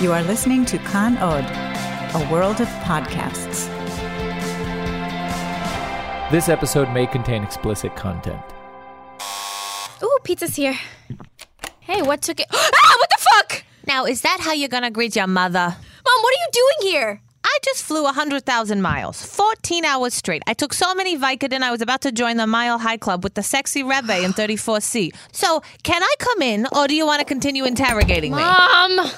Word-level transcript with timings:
You 0.00 0.12
are 0.12 0.22
listening 0.24 0.64
to 0.66 0.78
Kan 0.78 1.16
Od, 1.18 1.44
a 2.14 2.32
world 2.32 2.60
of 2.60 2.66
podcasts. 2.82 3.70
This 6.30 6.48
episode 6.48 6.90
may 6.90 7.06
contain 7.06 7.42
explicit 7.44 7.94
content. 7.94 8.42
Ooh, 10.02 10.18
pizza's 10.24 10.56
here. 10.56 10.76
Hey, 11.80 12.02
what 12.02 12.22
took 12.22 12.40
it? 12.40 12.46
Ah, 12.52 12.96
what 12.98 13.08
the 13.10 13.24
fuck? 13.30 13.64
Now, 13.86 14.04
is 14.04 14.20
that 14.22 14.38
how 14.40 14.52
you're 14.52 14.68
gonna 14.68 14.90
greet 14.90 15.14
your 15.16 15.26
mother? 15.28 15.58
Mom, 15.68 16.22
what 16.22 16.34
are 16.34 16.42
you 16.42 16.48
doing 16.52 16.92
here? 16.92 17.20
I 17.44 17.58
just 17.62 17.84
flew 17.84 18.02
100,000 18.02 18.82
miles, 18.82 19.24
14 19.24 19.84
hours 19.84 20.12
straight. 20.12 20.42
I 20.46 20.54
took 20.54 20.72
so 20.74 20.94
many 20.94 21.16
Vicodin, 21.16 21.60
I 21.62 21.70
was 21.70 21.80
about 21.80 22.00
to 22.02 22.10
join 22.12 22.36
the 22.36 22.46
Mile 22.46 22.78
High 22.78 22.96
Club 22.96 23.22
with 23.22 23.34
the 23.34 23.42
sexy 23.42 23.82
Reve 23.82 24.10
in 24.10 24.32
34C. 24.40 25.14
So, 25.32 25.62
can 25.82 26.02
I 26.02 26.14
come 26.18 26.42
in, 26.42 26.66
or 26.72 26.88
do 26.88 26.94
you 26.96 27.06
want 27.06 27.20
to 27.20 27.24
continue 27.24 27.64
interrogating 27.64 28.32
me? 28.32 28.38
Mom, 28.38 29.10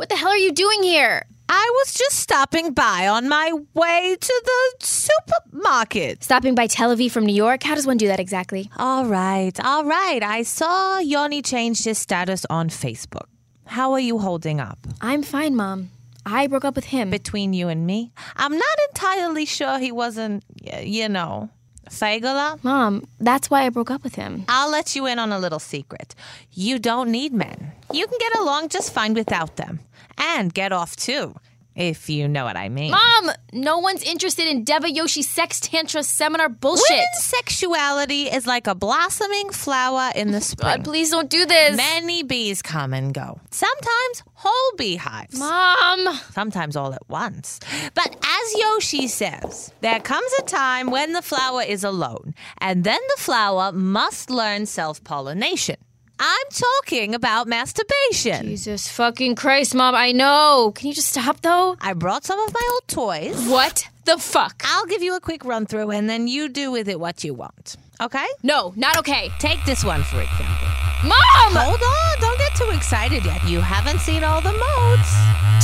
what 0.00 0.08
the 0.08 0.16
hell 0.16 0.30
are 0.30 0.36
you 0.38 0.50
doing 0.50 0.82
here? 0.82 1.26
I 1.50 1.70
was 1.74 1.92
just 1.92 2.20
stopping 2.20 2.72
by 2.72 3.06
on 3.06 3.28
my 3.28 3.52
way 3.74 4.16
to 4.18 4.42
the 4.46 4.86
supermarket. 4.86 6.24
Stopping 6.24 6.54
by 6.54 6.68
Tel 6.68 6.96
Aviv 6.96 7.10
from 7.10 7.26
New 7.26 7.34
York? 7.34 7.62
How 7.62 7.74
does 7.74 7.86
one 7.86 7.98
do 7.98 8.06
that 8.06 8.18
exactly? 8.18 8.70
All 8.78 9.04
right, 9.04 9.52
all 9.62 9.84
right. 9.84 10.22
I 10.22 10.42
saw 10.42 11.00
Yoni 11.00 11.42
changed 11.42 11.84
his 11.84 11.98
status 11.98 12.46
on 12.48 12.70
Facebook. 12.70 13.26
How 13.66 13.92
are 13.92 14.00
you 14.00 14.16
holding 14.16 14.58
up? 14.58 14.78
I'm 15.02 15.22
fine, 15.22 15.54
Mom. 15.54 15.90
I 16.24 16.46
broke 16.46 16.64
up 16.64 16.76
with 16.76 16.86
him. 16.86 17.10
Between 17.10 17.52
you 17.52 17.68
and 17.68 17.86
me? 17.86 18.14
I'm 18.36 18.56
not 18.56 18.78
entirely 18.88 19.44
sure 19.44 19.78
he 19.78 19.92
wasn't, 19.92 20.44
you 20.80 21.10
know, 21.10 21.50
Fagala. 21.90 22.62
Mom, 22.62 23.04
that's 23.18 23.50
why 23.50 23.66
I 23.66 23.68
broke 23.68 23.90
up 23.90 24.04
with 24.04 24.14
him. 24.14 24.44
I'll 24.48 24.70
let 24.70 24.94
you 24.94 25.06
in 25.06 25.18
on 25.18 25.32
a 25.32 25.38
little 25.38 25.58
secret. 25.58 26.14
You 26.52 26.78
don't 26.78 27.10
need 27.10 27.32
men. 27.32 27.72
You 27.92 28.06
can 28.06 28.18
get 28.18 28.38
along 28.38 28.68
just 28.68 28.92
fine 28.92 29.12
without 29.14 29.56
them. 29.56 29.80
And 30.16 30.54
get 30.54 30.72
off 30.72 30.96
too, 30.96 31.34
if 31.74 32.08
you 32.10 32.28
know 32.28 32.44
what 32.44 32.56
I 32.56 32.68
mean. 32.68 32.90
Mom, 32.90 33.30
no 33.52 33.78
one's 33.78 34.02
interested 34.02 34.46
in 34.48 34.64
Deva 34.64 34.90
Yoshi 34.90 35.22
sex 35.22 35.60
tantra 35.60 36.02
seminar 36.02 36.48
bullshit. 36.48 36.84
Women's 36.90 37.24
sexuality 37.24 38.24
is 38.24 38.46
like 38.46 38.66
a 38.66 38.74
blossoming 38.74 39.50
flower 39.50 40.10
in 40.14 40.30
the 40.32 40.40
spring. 40.50 40.76
God, 40.76 40.84
please 40.84 41.10
don't 41.10 41.30
do 41.30 41.46
this. 41.46 41.76
Many 41.76 42.22
bees 42.22 42.62
come 42.62 42.92
and 42.92 43.14
go. 43.14 43.40
Sometimes 43.50 44.22
whole 44.34 44.76
beehives. 44.76 45.38
Mom. 45.38 46.14
Sometimes 46.32 46.76
all 46.76 46.92
at 46.94 47.08
once. 47.08 47.60
But 47.94 48.16
as 48.24 48.54
Yoshi 48.58 49.06
says, 49.08 49.72
there 49.80 50.00
comes 50.00 50.32
a 50.38 50.42
time 50.42 50.90
when 50.90 51.12
the 51.12 51.22
flower 51.22 51.62
is 51.62 51.84
alone, 51.84 52.34
and 52.58 52.84
then 52.84 53.00
the 53.16 53.22
flower 53.22 53.72
must 53.72 54.30
learn 54.30 54.66
self 54.66 55.02
pollination. 55.04 55.76
I'm 56.22 56.46
talking 56.50 57.14
about 57.14 57.48
masturbation. 57.48 58.44
Jesus 58.44 58.88
fucking 58.88 59.36
Christ, 59.36 59.74
Mom, 59.74 59.94
I 59.94 60.12
know. 60.12 60.70
Can 60.74 60.88
you 60.88 60.94
just 60.94 61.08
stop 61.08 61.40
though? 61.40 61.78
I 61.80 61.94
brought 61.94 62.24
some 62.24 62.38
of 62.38 62.52
my 62.52 62.68
old 62.72 62.86
toys. 62.88 63.48
What 63.48 63.88
the 64.04 64.18
fuck? 64.18 64.62
I'll 64.66 64.84
give 64.84 65.02
you 65.02 65.16
a 65.16 65.20
quick 65.20 65.46
run 65.46 65.64
through, 65.64 65.92
and 65.92 66.10
then 66.10 66.28
you 66.28 66.50
do 66.50 66.70
with 66.70 66.90
it 66.90 67.00
what 67.00 67.24
you 67.24 67.32
want. 67.32 67.76
Okay? 68.02 68.26
No, 68.42 68.74
not 68.76 68.98
okay. 68.98 69.30
Take 69.38 69.64
this 69.64 69.82
one, 69.82 70.02
for 70.02 70.20
example. 70.20 70.68
Mom! 71.04 71.16
Hold 71.56 71.80
on, 71.82 72.20
don't 72.20 72.38
get 72.38 72.54
too 72.54 72.70
excited 72.76 73.24
yet. 73.24 73.42
You 73.48 73.60
haven't 73.62 74.00
seen 74.00 74.22
all 74.22 74.42
the 74.42 74.52
modes. 74.52 75.10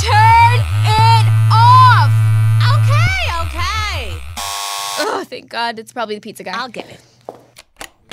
Turn 0.01 0.59
it 0.89 1.27
off! 1.53 2.09
Okay, 2.81 3.29
okay. 3.45 4.17
Oh, 5.01 5.23
thank 5.23 5.49
God. 5.49 5.77
It's 5.77 5.93
probably 5.93 6.15
the 6.15 6.21
pizza 6.21 6.43
guy. 6.43 6.57
I'll 6.57 6.67
get 6.67 6.89
it. 6.89 6.99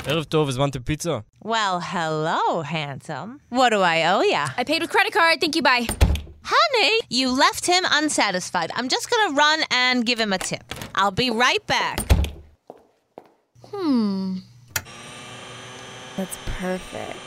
ערב 0.06 0.24
טוב, 0.24 0.48
הזמנתם 0.48 0.82
פיצה? 0.82 1.18
Well, 1.44 1.80
hello, 1.80 2.62
handsome. 2.62 3.40
What 3.50 3.70
do 3.70 3.80
I 3.82 4.02
owe 4.12 4.22
ya? 4.22 4.48
I 4.56 4.64
paid 4.64 4.80
with 4.82 4.90
credit 4.90 5.12
card. 5.12 5.40
Thank 5.40 5.56
you, 5.56 5.62
bye. 5.62 5.86
Honey, 6.42 6.92
you 7.18 7.26
left 7.30 7.64
him 7.66 7.82
unsatisfied. 7.98 8.70
I'm 8.76 8.88
just 8.88 9.06
gonna 9.10 9.32
run 9.34 9.58
and 9.70 10.06
give 10.06 10.18
him 10.18 10.32
a 10.32 10.38
tip. 10.38 10.64
I'll 10.94 11.18
be 11.24 11.30
right 11.30 11.64
back. 11.66 11.98
That's 16.16 16.36
perfect. 16.58 17.18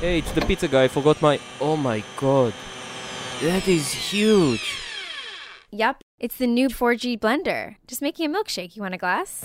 Hey, 0.00 0.18
it's 0.20 0.32
the 0.32 0.42
pizza 0.48 0.68
guy, 0.68 0.84
I 0.84 0.88
forgot 0.88 1.20
my... 1.20 1.38
Oh 1.60 1.76
my 1.76 1.98
god. 2.16 2.52
That 3.42 3.68
is 3.68 3.86
huge. 3.92 4.66
Yep, 5.70 5.96
it's 6.19 6.37
the 6.37 6.47
new 6.47 6.69
4G 6.69 7.19
blender. 7.19 7.75
Just 7.87 8.01
making 8.01 8.33
a 8.33 8.37
milkshake. 8.37 8.75
You 8.75 8.81
want 8.81 8.93
a 8.93 8.97
glass? 8.97 9.41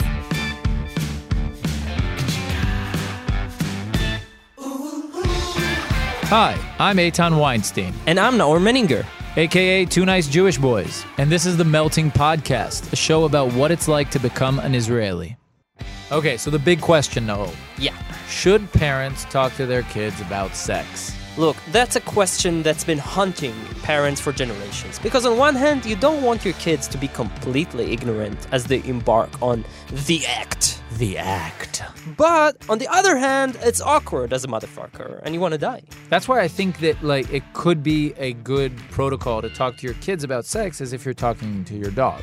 Hi, 6.29 6.59
I'm 6.79 6.97
Eitan 6.97 7.39
Weinstein, 7.39 7.95
And 8.07 8.19
I'm 8.19 8.35
Naor 8.35 8.59
Meningher. 8.61 9.07
aka 9.37 9.85
Two 9.85 10.05
Nice 10.05 10.27
Jewish 10.27 10.59
Boys, 10.59 11.05
and 11.19 11.31
this 11.31 11.47
is 11.47 11.57
the 11.57 11.65
Melting 11.65 12.11
Podcast, 12.11 12.93
a 12.93 12.97
show 12.97 13.25
about 13.25 13.53
what 13.53 13.71
it's 13.71 13.87
like 13.89 14.11
to 14.11 14.19
become 14.19 14.59
an 14.59 14.75
Israeli. 14.75 15.37
Okay, 16.11 16.37
so 16.37 16.51
the 16.51 16.59
big 16.59 16.81
question, 16.81 17.27
Noel. 17.27 17.53
Yeah. 17.79 17.97
Should 18.29 18.71
parents 18.73 19.25
talk 19.27 19.55
to 19.57 19.67
their 19.67 19.83
kids 19.85 20.21
about 20.21 20.57
sex? 20.57 21.15
Look, 21.37 21.57
that's 21.73 21.97
a 21.97 22.01
question 22.01 22.63
that's 22.63 22.85
been 22.85 22.99
haunting 22.99 23.55
parents 23.83 24.21
for 24.21 24.33
generations. 24.33 25.01
Because 25.01 25.27
on 25.27 25.37
one 25.37 25.57
hand, 25.57 25.85
you 25.85 25.97
don't 25.97 26.23
want 26.23 26.45
your 26.45 26.55
kids 26.55 26.87
to 26.89 26.97
be 26.97 27.09
completely 27.09 27.93
ignorant 27.93 28.47
as 28.53 28.67
they 28.67 28.85
embark 28.85 29.43
on 29.43 29.65
the 30.07 30.25
act. 30.27 30.81
The 30.93 31.19
act. 31.19 31.83
But 32.17 32.57
on 32.69 32.79
the 32.79 32.87
other 32.87 33.17
hand, 33.17 33.59
it's 33.63 33.81
awkward 33.81 34.33
as 34.33 34.45
a 34.45 34.49
motherfucker, 34.49 35.21
and 35.25 35.35
you 35.35 35.41
want 35.41 35.53
to 35.53 35.59
die. 35.59 35.83
That's 36.09 36.29
why 36.29 36.41
I 36.41 36.47
think 36.47 36.79
that 36.79 37.03
like 37.03 37.29
it 37.33 37.43
could 37.53 37.83
be 37.83 38.15
a 38.17 38.35
good 38.35 38.77
protocol 38.93 39.43
to 39.43 39.51
talk 39.51 39.77
to 39.79 39.87
your 39.87 39.95
kids 39.95 40.23
about 40.23 40.45
sex 40.45 40.81
as 40.81 40.93
if 40.93 41.05
you're 41.05 41.15
talking 41.15 41.65
to 41.65 41.75
your 41.75 41.91
dog. 41.91 42.23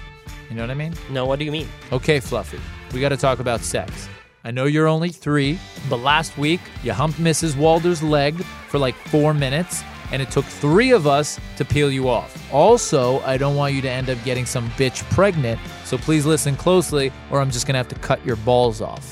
You 0.50 0.56
know 0.56 0.64
what 0.64 0.72
I 0.72 0.76
mean? 0.76 0.94
No, 1.10 1.26
what 1.26 1.38
do 1.38 1.44
you 1.44 1.52
mean? 1.52 1.68
Okay, 1.92 2.22
Fluffy, 2.22 2.60
we 2.94 3.02
got 3.02 3.10
to 3.10 3.18
talk 3.18 3.40
about 3.40 3.60
sex. 3.60 4.08
I 4.44 4.52
know 4.52 4.66
you're 4.66 4.88
only 4.88 5.10
three, 5.10 5.60
but 5.90 5.98
last 5.98 6.38
week 6.38 6.62
you 6.84 6.94
humped 6.94 7.20
Mrs. 7.20 7.56
Walder's 7.56 8.02
leg 8.02 8.36
for 8.70 8.80
like 8.80 8.96
four 8.96 9.34
minutes, 9.34 9.84
and 10.12 10.22
it 10.22 10.32
took 10.32 10.46
three 10.46 10.92
of 10.92 11.06
us 11.08 11.40
to 11.58 11.64
peel 11.64 11.92
you 11.92 12.10
off. 12.10 12.36
Also, 12.52 13.20
I 13.22 13.38
don't 13.38 13.56
want 13.56 13.74
you 13.76 13.82
to 13.84 13.90
end 13.90 14.10
up 14.10 14.18
getting 14.26 14.46
some 14.46 14.70
bitch 14.72 15.04
pregnant, 15.12 15.60
so 15.86 15.98
please 15.98 16.26
listen 16.26 16.56
closely, 16.56 17.12
or 17.30 17.40
I'm 17.40 17.52
just 17.52 17.68
gonna 17.68 17.78
have 17.78 17.88
to 17.90 17.96
cut 17.96 18.24
your 18.26 18.36
balls 18.38 18.82
off. 18.82 19.06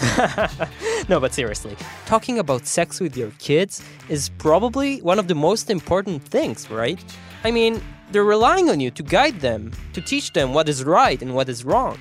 No, 1.07 1.19
but 1.19 1.33
seriously, 1.33 1.75
talking 2.05 2.37
about 2.37 2.67
sex 2.67 2.99
with 2.99 3.17
your 3.17 3.31
kids 3.39 3.81
is 4.09 4.29
probably 4.37 4.99
one 5.01 5.17
of 5.17 5.27
the 5.27 5.33
most 5.33 5.69
important 5.71 6.21
things, 6.21 6.69
right? 6.69 7.03
I 7.43 7.49
mean, 7.49 7.81
they're 8.11 8.25
relying 8.25 8.69
on 8.69 8.79
you 8.79 8.91
to 8.91 9.01
guide 9.01 9.39
them, 9.39 9.71
to 9.93 10.01
teach 10.01 10.33
them 10.33 10.53
what 10.53 10.69
is 10.69 10.83
right 10.83 11.19
and 11.21 11.33
what 11.33 11.49
is 11.49 11.63
wrong. 11.63 11.97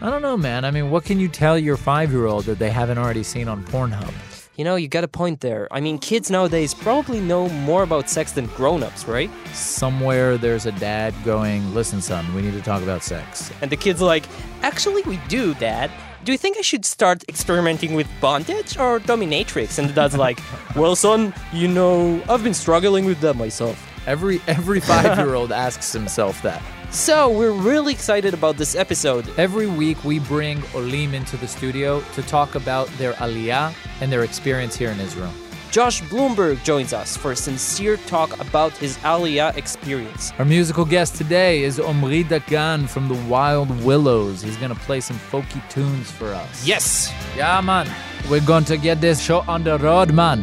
I 0.00 0.10
don't 0.10 0.22
know, 0.22 0.36
man. 0.36 0.64
I 0.64 0.70
mean, 0.70 0.90
what 0.90 1.04
can 1.04 1.18
you 1.18 1.26
tell 1.26 1.58
your 1.58 1.76
five 1.76 2.12
year 2.12 2.26
old 2.26 2.44
that 2.44 2.60
they 2.60 2.70
haven't 2.70 2.98
already 2.98 3.24
seen 3.24 3.48
on 3.48 3.64
Pornhub? 3.64 4.14
You 4.54 4.62
know, 4.64 4.76
you 4.76 4.86
got 4.86 5.02
a 5.02 5.08
point 5.08 5.40
there. 5.40 5.66
I 5.72 5.80
mean, 5.80 5.98
kids 5.98 6.30
nowadays 6.30 6.72
probably 6.72 7.18
know 7.18 7.48
more 7.48 7.82
about 7.82 8.08
sex 8.08 8.32
than 8.32 8.46
grown 8.46 8.84
ups, 8.84 9.06
right? 9.06 9.30
Somewhere 9.52 10.36
there's 10.36 10.66
a 10.66 10.72
dad 10.72 11.14
going, 11.24 11.74
listen, 11.74 12.00
son, 12.00 12.32
we 12.32 12.42
need 12.42 12.54
to 12.54 12.60
talk 12.60 12.82
about 12.82 13.02
sex. 13.02 13.52
And 13.60 13.72
the 13.72 13.76
kid's 13.76 14.00
like, 14.00 14.24
actually, 14.62 15.02
we 15.02 15.16
do, 15.28 15.54
Dad. 15.54 15.90
Do 16.24 16.30
you 16.32 16.38
think 16.38 16.58
I 16.58 16.62
should 16.62 16.84
start 16.84 17.24
experimenting 17.28 17.94
with 17.94 18.08
bondage 18.20 18.76
or 18.78 19.00
dominatrix? 19.00 19.78
And 19.80 19.88
the 19.88 19.92
dad's 19.94 20.16
like, 20.26 20.40
well, 20.76 20.94
son, 20.94 21.34
you 21.52 21.66
know, 21.66 22.22
I've 22.28 22.44
been 22.44 22.54
struggling 22.54 23.04
with 23.04 23.20
that 23.20 23.34
myself. 23.34 23.84
Every 24.06 24.40
every 24.46 24.80
five 24.80 25.18
year 25.18 25.34
old 25.34 25.50
asks 25.66 25.92
himself 25.92 26.40
that. 26.42 26.62
So, 26.90 27.30
we're 27.30 27.52
really 27.52 27.92
excited 27.92 28.32
about 28.32 28.56
this 28.56 28.74
episode. 28.74 29.28
Every 29.38 29.66
week 29.66 30.02
we 30.04 30.20
bring 30.20 30.62
Olim 30.74 31.12
into 31.12 31.36
the 31.36 31.46
studio 31.46 32.00
to 32.14 32.22
talk 32.22 32.54
about 32.54 32.88
their 32.96 33.12
aliyah 33.14 33.74
and 34.00 34.10
their 34.10 34.24
experience 34.24 34.74
here 34.74 34.90
in 34.90 34.98
Israel. 34.98 35.32
Josh 35.70 36.00
Bloomberg 36.04 36.64
joins 36.64 36.94
us 36.94 37.14
for 37.14 37.32
a 37.32 37.36
sincere 37.36 37.98
talk 38.06 38.40
about 38.40 38.72
his 38.78 38.96
Aliyah 38.98 39.54
experience. 39.58 40.32
Our 40.38 40.46
musical 40.46 40.86
guest 40.86 41.16
today 41.16 41.62
is 41.62 41.78
Omri 41.78 42.24
Dagan 42.24 42.88
from 42.88 43.06
the 43.06 43.22
Wild 43.28 43.68
Willows. 43.84 44.40
He's 44.40 44.56
gonna 44.56 44.74
play 44.74 45.00
some 45.00 45.18
folky 45.18 45.60
tunes 45.68 46.10
for 46.10 46.32
us. 46.32 46.66
Yes! 46.66 47.12
Yeah, 47.36 47.60
man. 47.60 47.86
We're 48.30 48.40
going 48.40 48.64
to 48.64 48.78
get 48.78 49.02
this 49.02 49.20
show 49.20 49.40
on 49.46 49.62
the 49.62 49.78
road, 49.78 50.14
man. 50.14 50.42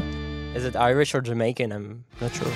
Is 0.53 0.63
it 0.63 0.75
Irish 0.75 1.15
or 1.15 1.21
Jamaican? 1.21 1.71
I'm 1.71 2.05
not 2.21 2.33
sure. 2.35 2.51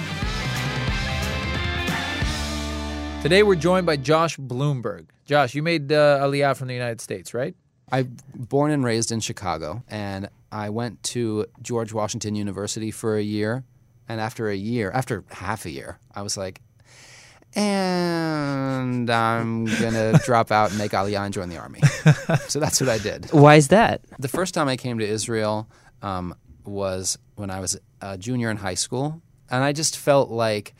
Today 3.21 3.43
we're 3.43 3.55
joined 3.55 3.85
by 3.85 3.97
Josh 3.97 4.37
Bloomberg. 4.37 5.07
Josh, 5.25 5.53
you 5.53 5.61
made 5.61 5.91
uh, 5.91 6.19
aliyah 6.21 6.55
from 6.55 6.69
the 6.69 6.73
United 6.73 7.01
States, 7.01 7.33
right? 7.33 7.53
I 7.91 8.03
born 8.33 8.71
and 8.71 8.81
raised 8.83 9.11
in 9.11 9.19
Chicago, 9.19 9.83
and 9.89 10.29
I 10.53 10.69
went 10.69 11.03
to 11.03 11.45
George 11.61 11.91
Washington 11.91 12.35
University 12.35 12.91
for 12.91 13.17
a 13.17 13.21
year. 13.21 13.65
And 14.07 14.21
after 14.21 14.47
a 14.47 14.55
year, 14.55 14.89
after 14.91 15.25
half 15.31 15.65
a 15.65 15.69
year, 15.69 15.99
I 16.15 16.21
was 16.21 16.37
like, 16.37 16.61
and 17.55 19.09
I'm 19.09 19.65
gonna 19.65 20.17
drop 20.23 20.49
out 20.49 20.69
and 20.69 20.79
make 20.79 20.91
Aliyah 20.91 21.25
and 21.25 21.33
join 21.33 21.49
the 21.49 21.57
army. 21.57 21.81
so 22.47 22.61
that's 22.61 22.79
what 22.79 22.89
I 22.89 22.99
did. 22.99 23.25
Why 23.31 23.55
is 23.55 23.67
that? 23.67 24.01
The 24.17 24.29
first 24.29 24.53
time 24.53 24.69
I 24.69 24.77
came 24.77 24.97
to 24.97 25.05
Israel 25.05 25.67
um, 26.01 26.35
was 26.63 27.17
when 27.35 27.49
I 27.49 27.59
was 27.59 27.77
a 27.99 28.17
junior 28.17 28.49
in 28.49 28.55
high 28.57 28.75
school, 28.75 29.21
and 29.51 29.61
I 29.61 29.73
just 29.73 29.97
felt 29.97 30.29
like 30.29 30.73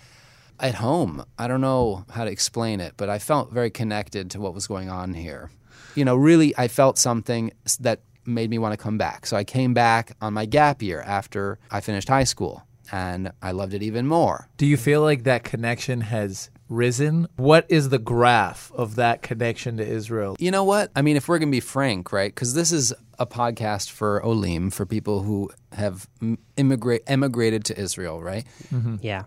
at 0.60 0.76
home. 0.76 1.26
I 1.38 1.48
don't 1.48 1.62
know 1.62 2.06
how 2.10 2.26
to 2.26 2.32
explain 2.32 2.80
it, 2.80 2.94
but 2.98 3.10
I 3.10 3.20
felt 3.20 3.52
very 3.52 3.70
connected 3.70 4.32
to 4.32 4.40
what 4.40 4.54
was 4.54 4.68
going 4.68 4.90
on 4.90 5.14
here. 5.14 5.52
You 5.96 6.06
know, 6.06 6.16
really, 6.16 6.56
I 6.58 6.68
felt 6.68 6.98
something 6.98 7.52
that 7.80 8.02
made 8.26 8.50
me 8.50 8.60
want 8.60 8.74
to 8.74 8.78
come 8.78 8.98
back. 8.98 9.26
So 9.26 9.36
I 9.36 9.44
came 9.44 9.74
back 9.74 10.16
on 10.22 10.34
my 10.34 10.46
gap 10.46 10.82
year 10.82 11.02
after 11.02 11.60
I 11.72 11.82
finished 11.82 12.08
high 12.08 12.24
school, 12.26 12.64
and 12.92 13.32
I 13.42 13.52
loved 13.52 13.74
it 13.74 13.84
even 13.84 14.08
more. 14.08 14.48
Do 14.58 14.66
you 14.66 14.78
feel 14.78 15.02
like 15.02 15.24
that 15.24 15.44
connection 15.44 16.02
has 16.02 16.50
risen? 16.70 17.28
What 17.36 17.66
is 17.70 17.90
the 17.90 18.00
graph 18.00 18.72
of 18.76 18.96
that 18.96 19.22
connection 19.22 19.78
to 19.78 19.86
Israel? 19.86 20.36
You 20.40 20.52
know 20.52 20.64
what? 20.64 20.92
I 20.96 21.02
mean, 21.02 21.18
if 21.18 21.28
we're 21.28 21.40
going 21.40 21.50
to 21.50 21.56
be 21.56 21.60
frank, 21.60 22.12
right? 22.12 22.34
Because 22.34 22.54
this 22.54 22.72
is 22.72 22.94
a 23.18 23.26
podcast 23.26 23.90
for 23.90 24.24
Olim, 24.24 24.70
for 24.70 24.86
people 24.86 25.24
who 25.24 25.50
have 25.74 26.08
m- 26.22 26.38
immigrate, 26.56 27.02
emigrated 27.08 27.66
to 27.66 27.80
Israel, 27.80 28.22
right? 28.22 28.46
Mm-hmm. 28.74 28.98
Yeah. 29.02 29.24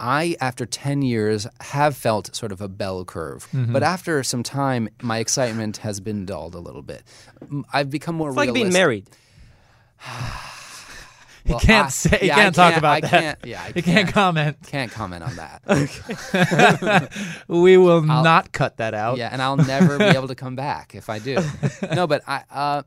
I, 0.00 0.36
after 0.40 0.64
10 0.66 1.02
years, 1.02 1.46
have 1.60 1.96
felt 1.96 2.34
sort 2.34 2.52
of 2.52 2.60
a 2.60 2.68
bell 2.68 3.04
curve. 3.04 3.48
But 3.52 3.82
after 3.82 4.22
some 4.22 4.42
time, 4.42 4.88
my 5.02 5.18
excitement 5.18 5.78
has 5.78 6.00
been 6.00 6.24
dulled 6.26 6.54
a 6.54 6.60
little 6.60 6.82
bit. 6.82 7.02
I've 7.72 7.90
become 7.90 8.14
more 8.14 8.28
It's 8.28 8.36
like 8.36 8.52
being 8.54 8.72
married. 8.72 9.08
He 11.44 11.54
can't 11.54 11.86
I- 11.86 11.90
say. 11.90 12.18
He 12.20 12.26
yeah, 12.26 12.34
can't 12.34 12.54
talk 12.54 12.72
can't- 12.72 12.78
about 12.78 12.96
I 12.96 13.00
that. 13.00 13.10
can't- 13.10 13.38
yeah, 13.44 13.62
I 13.62 13.66
he 13.68 13.80
can't 13.80 13.84
can't. 14.04 14.12
comment. 14.12 14.56
Can't 14.66 14.92
comment 14.92 15.24
on 15.24 15.34
that. 15.36 15.62
We 17.48 17.78
will 17.78 18.02
not 18.02 18.52
cut 18.52 18.76
that 18.78 18.92
out. 18.92 19.16
Yeah, 19.16 19.30
and 19.32 19.40
I'll 19.40 19.56
never 19.56 19.96
be 19.96 20.04
able 20.16 20.28
to 20.28 20.34
come 20.34 20.56
back 20.56 20.94
if 20.94 21.08
I 21.08 21.18
do. 21.18 21.38
No, 21.94 22.06
but 22.06 22.22
I. 22.26 22.42
Uh, 22.50 22.82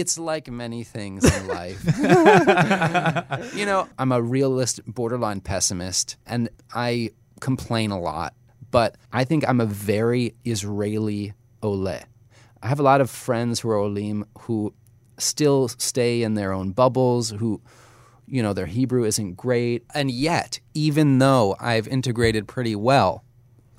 it's 0.00 0.18
like 0.18 0.50
many 0.50 0.84
things 0.84 1.24
in 1.24 1.46
life. 1.48 1.84
you 3.54 3.66
know, 3.66 3.88
I'm 3.98 4.12
a 4.12 4.22
realist, 4.22 4.80
borderline 4.86 5.40
pessimist, 5.40 6.16
and 6.26 6.48
I 6.74 7.10
complain 7.40 7.90
a 7.90 8.00
lot. 8.00 8.34
But 8.70 8.96
I 9.12 9.24
think 9.24 9.48
I'm 9.48 9.60
a 9.60 9.66
very 9.66 10.34
Israeli 10.44 11.32
ole. 11.62 11.88
I 11.88 12.66
have 12.66 12.80
a 12.80 12.82
lot 12.82 13.00
of 13.00 13.10
friends 13.10 13.60
who 13.60 13.70
are 13.70 13.78
olim 13.78 14.26
who 14.40 14.74
still 15.16 15.68
stay 15.68 16.22
in 16.22 16.34
their 16.34 16.52
own 16.52 16.72
bubbles, 16.72 17.30
who 17.30 17.60
you 18.30 18.42
know, 18.42 18.52
their 18.52 18.66
Hebrew 18.66 19.04
isn't 19.04 19.36
great. 19.36 19.84
And 19.94 20.10
yet, 20.10 20.60
even 20.74 21.18
though 21.18 21.56
I've 21.58 21.88
integrated 21.88 22.46
pretty 22.46 22.76
well, 22.76 23.24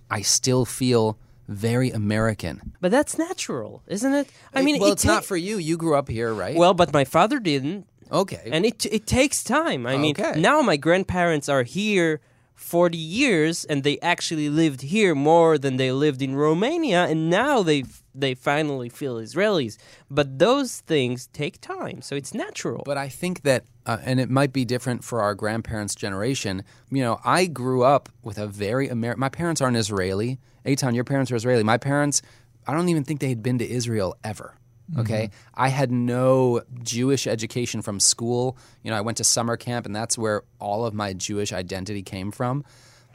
I 0.10 0.22
still 0.22 0.66
feel 0.66 1.18
very 1.50 1.90
American. 1.90 2.74
But 2.80 2.92
that's 2.92 3.18
natural, 3.18 3.82
isn't 3.88 4.14
it? 4.14 4.30
I 4.54 4.62
mean, 4.62 4.80
well, 4.80 4.90
it 4.90 4.94
it's 4.94 5.06
not 5.06 5.26
for 5.26 5.36
you. 5.36 5.58
You 5.58 5.78
grew 5.78 5.96
up 5.96 6.08
here, 6.08 6.34
right? 6.34 6.56
Well, 6.56 6.74
but 6.74 6.94
my 6.94 7.06
father 7.06 7.40
didn't, 7.40 7.88
okay. 8.12 8.50
and 8.52 8.66
it 8.66 8.86
it 8.86 9.08
takes 9.08 9.44
time. 9.44 9.86
I 9.88 9.98
mean, 9.98 10.16
Okay. 10.18 10.40
now 10.40 10.62
my 10.62 10.78
grandparents 10.78 11.50
are 11.50 11.64
here 11.64 12.22
40 12.56 12.98
years 12.98 13.66
and 13.66 13.84
they 13.84 13.98
actually 14.00 14.50
lived 14.50 14.82
here 14.82 15.16
more 15.16 15.58
than 15.58 15.78
they 15.78 15.92
lived 15.92 16.22
in 16.22 16.36
Romania 16.36 17.06
and 17.06 17.30
now 17.30 17.64
they 17.64 17.84
they 18.14 18.36
finally 18.36 18.90
feel 18.90 19.16
Israelis. 19.16 19.78
But 20.12 20.40
those 20.40 20.82
things 20.82 21.28
take 21.28 21.62
time, 21.62 22.02
so 22.02 22.16
it's 22.16 22.34
natural. 22.34 22.84
But 22.86 22.98
I 22.98 23.08
think 23.08 23.42
that, 23.44 23.64
uh, 23.86 23.98
and 24.04 24.20
it 24.20 24.30
might 24.30 24.52
be 24.52 24.66
different 24.66 25.04
for 25.04 25.22
our 25.22 25.34
grandparents' 25.36 25.96
generation. 25.96 26.64
You 26.92 27.02
know, 27.02 27.20
I 27.24 27.46
grew 27.46 27.84
up 27.84 28.10
with 28.22 28.38
a 28.38 28.48
very 28.48 28.90
American. 28.90 29.20
My 29.22 29.30
parents 29.30 29.62
aren't 29.62 29.78
Israeli. 29.78 30.38
Eitan, 30.70 30.96
your 30.96 31.04
parents 31.04 31.32
are 31.32 31.36
Israeli. 31.36 31.64
My 31.64 31.78
parents, 31.78 32.22
I 32.68 32.74
don't 32.74 32.90
even 32.90 33.04
think 33.04 33.20
they 33.20 33.30
had 33.30 33.44
been 33.44 33.58
to 33.60 33.70
Israel 33.70 34.18
ever. 34.24 34.56
Mm-hmm. 34.92 35.02
Okay, 35.02 35.30
I 35.54 35.70
had 35.70 35.92
no 35.92 36.62
Jewish 36.82 37.28
education 37.28 37.82
from 37.82 38.00
school. 38.00 38.58
You 38.84 38.92
know, 38.92 38.98
I 38.98 39.02
went 39.02 39.18
to 39.18 39.24
summer 39.24 39.56
camp, 39.56 39.86
and 39.86 39.96
that's 39.96 40.18
where 40.18 40.44
all 40.60 40.86
of 40.86 40.94
my 40.94 41.14
Jewish 41.14 41.54
identity 41.54 42.02
came 42.02 42.32
from. 42.32 42.64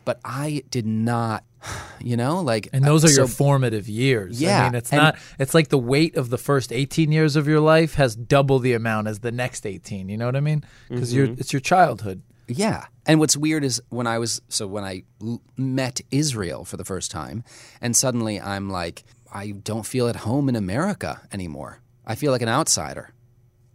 But 0.05 0.21
I 0.25 0.63
did 0.71 0.87
not, 0.87 1.45
you 2.01 2.17
know, 2.17 2.43
like. 2.43 2.69
And 2.73 2.85
those 2.85 3.05
are 3.05 3.11
your 3.11 3.27
formative 3.27 3.89
years. 3.89 4.41
I 4.41 4.47
Yeah, 4.47 4.65
mean, 4.65 4.75
it's 4.77 4.93
not, 4.93 5.17
it's 5.39 5.55
like 5.55 5.69
the 5.69 5.79
weight 5.79 6.17
of 6.17 6.31
the 6.31 6.39
first 6.39 6.73
18 6.73 7.11
years 7.11 7.37
of 7.37 7.49
your 7.49 7.61
life 7.61 7.95
has 7.95 8.15
double 8.15 8.59
the 8.61 8.75
amount 8.75 9.09
as 9.09 9.21
the 9.21 9.33
next 9.33 9.67
18. 9.67 10.09
You 10.09 10.17
know 10.17 10.27
what 10.27 10.37
I 10.37 10.41
mean? 10.41 10.63
Because 10.89 11.13
you're 11.13 11.27
mm-hmm. 11.27 11.41
it's 11.41 11.53
your 11.53 11.61
childhood. 11.61 12.23
Yeah. 12.47 12.87
And 13.07 13.21
what's 13.21 13.37
weird 13.37 13.65
is 13.65 13.83
when 13.89 14.07
I 14.07 14.19
was 14.19 14.41
so 14.49 14.67
when 14.67 14.85
I 14.85 15.03
l- 15.23 15.43
met 15.57 16.01
Israel 16.11 16.65
for 16.65 16.77
the 16.77 16.85
first 16.85 17.11
time, 17.11 17.45
and 17.81 17.97
suddenly 17.97 18.41
I'm 18.41 18.71
like, 18.71 19.05
I 19.33 19.51
don't 19.53 19.87
feel 19.87 20.09
at 20.09 20.17
home 20.17 20.49
in 20.49 20.57
America 20.57 21.23
anymore. 21.33 21.81
I 22.07 22.15
feel 22.15 22.33
like 22.33 22.43
an 22.43 22.49
outsider. 22.49 23.11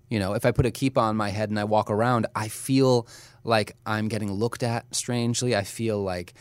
You 0.10 0.19
know, 0.19 0.33
if 0.33 0.45
I 0.45 0.51
put 0.51 0.66
a 0.66 0.71
kippah 0.71 1.01
on 1.01 1.16
my 1.18 1.30
head 1.30 1.50
and 1.50 1.60
I 1.60 1.63
walk 1.66 1.92
around, 1.92 2.25
I 2.36 2.48
feel 2.48 3.07
like 3.44 3.75
I'm 3.86 4.07
getting 4.07 4.31
looked 4.31 4.63
at 4.63 4.94
strangely. 4.94 5.56
I 5.56 5.63
feel 5.63 6.01
like 6.01 6.33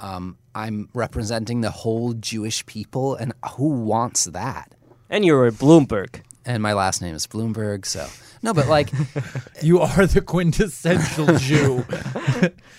um, 0.00 0.36
I'm 0.54 0.88
representing 0.92 1.60
the 1.62 1.70
whole 1.70 2.12
Jewish 2.12 2.66
people, 2.66 3.14
and 3.14 3.32
who 3.56 3.68
wants 3.68 4.24
that? 4.26 4.74
and 5.10 5.24
you're 5.24 5.46
a 5.46 5.52
Bloomberg. 5.52 6.22
And 6.46 6.62
my 6.62 6.74
last 6.74 7.00
name 7.00 7.14
is 7.14 7.26
Bloomberg, 7.26 7.86
so 7.86 8.06
no, 8.42 8.52
but 8.52 8.68
like, 8.68 8.90
You 9.62 9.80
are 9.80 10.06
the 10.06 10.20
quintessential 10.20 11.38
Jew. 11.38 11.84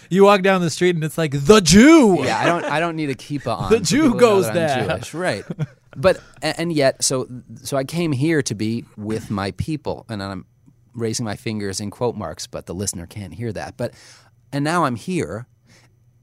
you 0.10 0.24
walk 0.24 0.44
down 0.44 0.62
the 0.62 0.70
street 0.70 0.94
and 0.96 1.04
it's 1.04 1.18
like 1.18 1.32
the 1.32 1.62
Jew. 1.62 2.24
yeah, 2.24 2.40
I 2.40 2.46
don't 2.46 2.64
I 2.66 2.80
don't 2.80 2.96
need 2.96 3.10
a 3.10 3.16
kippah 3.16 3.58
on. 3.58 3.72
The 3.72 3.80
Jew 3.80 4.04
people 4.04 4.12
to 4.12 4.16
know 4.16 4.20
goes 4.20 4.46
that 4.46 4.80
I'm 4.82 4.88
there. 4.88 4.98
Jewish, 4.98 5.14
right? 5.14 5.44
But 5.98 6.20
and 6.42 6.72
yet, 6.72 7.04
so 7.04 7.28
so 7.64 7.78
I 7.78 7.84
came 7.86 8.12
here 8.12 8.42
to 8.44 8.54
be 8.54 8.86
with 8.98 9.32
my 9.32 9.52
people, 9.52 10.06
and 10.10 10.22
I'm 10.22 10.46
raising 10.94 11.26
my 11.26 11.36
fingers 11.36 11.80
in 11.80 11.90
quote 11.90 12.16
marks, 12.16 12.48
but 12.48 12.66
the 12.68 12.76
listener 12.76 13.06
can't 13.08 13.34
hear 13.34 13.52
that. 13.54 13.78
But 13.78 13.94
and 14.52 14.64
now 14.64 14.84
I'm 14.86 14.96
here, 14.98 15.48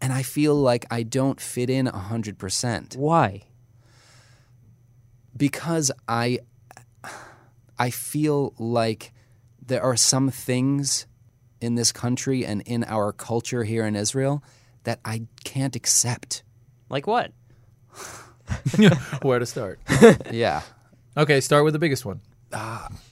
and 0.00 0.12
I 0.12 0.22
feel 0.22 0.54
like 0.54 0.84
I 0.90 1.02
don't 1.02 1.40
fit 1.40 1.70
in 1.70 1.86
hundred 1.86 2.38
percent 2.38 2.94
Why? 2.96 3.42
because 5.36 5.90
I 6.06 6.40
I 7.82 7.90
feel 7.90 8.54
like 8.60 9.12
there 9.60 9.82
are 9.82 9.96
some 9.96 10.30
things 10.30 11.08
in 11.60 11.74
this 11.74 11.90
country 11.90 12.46
and 12.46 12.62
in 12.62 12.84
our 12.84 13.12
culture 13.12 13.64
here 13.64 13.84
in 13.84 13.96
Israel 13.96 14.40
that 14.84 15.00
I 15.04 15.22
can't 15.42 15.74
accept. 15.74 16.44
Like 16.88 17.08
what? 17.08 17.32
Where 19.22 19.40
to 19.40 19.46
start? 19.46 19.80
Yeah. 20.30 20.62
Okay, 21.16 21.40
start 21.40 21.64
with 21.64 21.72
the 21.72 21.80
biggest 21.80 22.04
one. 22.04 22.20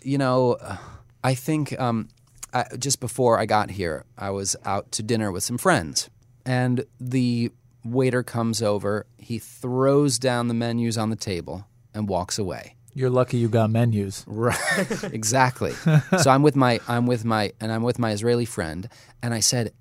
you 0.04 0.18
know, 0.18 0.52
uh, 0.52 0.76
I 1.24 1.34
think 1.34 1.78
um, 1.80 2.08
I, 2.54 2.66
just 2.78 3.00
before 3.00 3.40
I 3.40 3.46
got 3.46 3.70
here, 3.72 4.04
I 4.16 4.30
was 4.30 4.54
out 4.64 4.92
to 4.92 5.02
dinner 5.02 5.32
with 5.32 5.42
some 5.42 5.58
friends, 5.58 6.08
and 6.46 6.84
the 7.00 7.50
waiter 7.84 8.22
comes 8.22 8.62
over. 8.62 9.06
He 9.18 9.40
throws 9.40 10.20
down 10.20 10.46
the 10.46 10.54
menus 10.54 10.96
on 10.96 11.10
the 11.10 11.16
table 11.16 11.66
and 11.92 12.08
walks 12.08 12.38
away. 12.38 12.76
You're 12.92 13.10
lucky 13.10 13.36
you 13.36 13.48
got 13.48 13.70
menus. 13.70 14.24
Right, 14.26 14.58
exactly. 15.12 15.72
so 15.72 16.30
I'm 16.30 16.42
with 16.42 16.56
my 16.56 16.80
I'm 16.88 17.06
with 17.06 17.24
my 17.24 17.52
and 17.60 17.72
I'm 17.72 17.82
with 17.82 17.98
my 17.98 18.10
Israeli 18.10 18.44
friend, 18.44 18.88
and 19.22 19.32
I 19.32 19.40
said, 19.40 19.72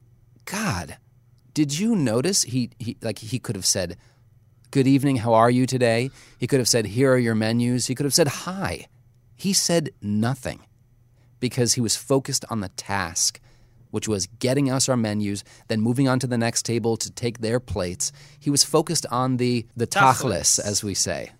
"God, 0.45 0.97
did 1.53 1.77
you 1.79 1.95
notice 1.95 2.43
he 2.43 2.71
he 2.79 2.97
like 3.01 3.19
he 3.19 3.39
could 3.39 3.55
have 3.55 3.65
said." 3.65 3.97
Good 4.71 4.85
evening, 4.85 5.15
how 5.15 5.33
are 5.33 5.49
you 5.49 5.65
today? 5.65 6.11
He 6.37 6.45
could 6.45 6.59
have 6.59 6.67
said, 6.67 6.85
Here 6.85 7.11
are 7.11 7.17
your 7.17 7.33
menus. 7.33 7.87
He 7.87 7.95
could 7.95 8.03
have 8.03 8.13
said, 8.13 8.27
Hi. 8.27 8.85
He 9.35 9.51
said 9.51 9.89
nothing 9.99 10.59
because 11.39 11.73
he 11.73 11.81
was 11.81 11.95
focused 11.95 12.45
on 12.51 12.59
the 12.59 12.69
task, 12.69 13.39
which 13.89 14.07
was 14.07 14.27
getting 14.27 14.69
us 14.69 14.87
our 14.87 14.95
menus, 14.95 15.43
then 15.69 15.81
moving 15.81 16.07
on 16.07 16.19
to 16.19 16.27
the 16.27 16.37
next 16.37 16.67
table 16.67 16.97
to 16.97 17.09
take 17.09 17.39
their 17.39 17.59
plates. 17.59 18.11
He 18.39 18.51
was 18.51 18.63
focused 18.63 19.07
on 19.09 19.37
the, 19.37 19.65
the 19.75 19.87
tachlis, 19.87 20.59
as 20.59 20.83
we 20.83 20.93
say. 20.93 21.31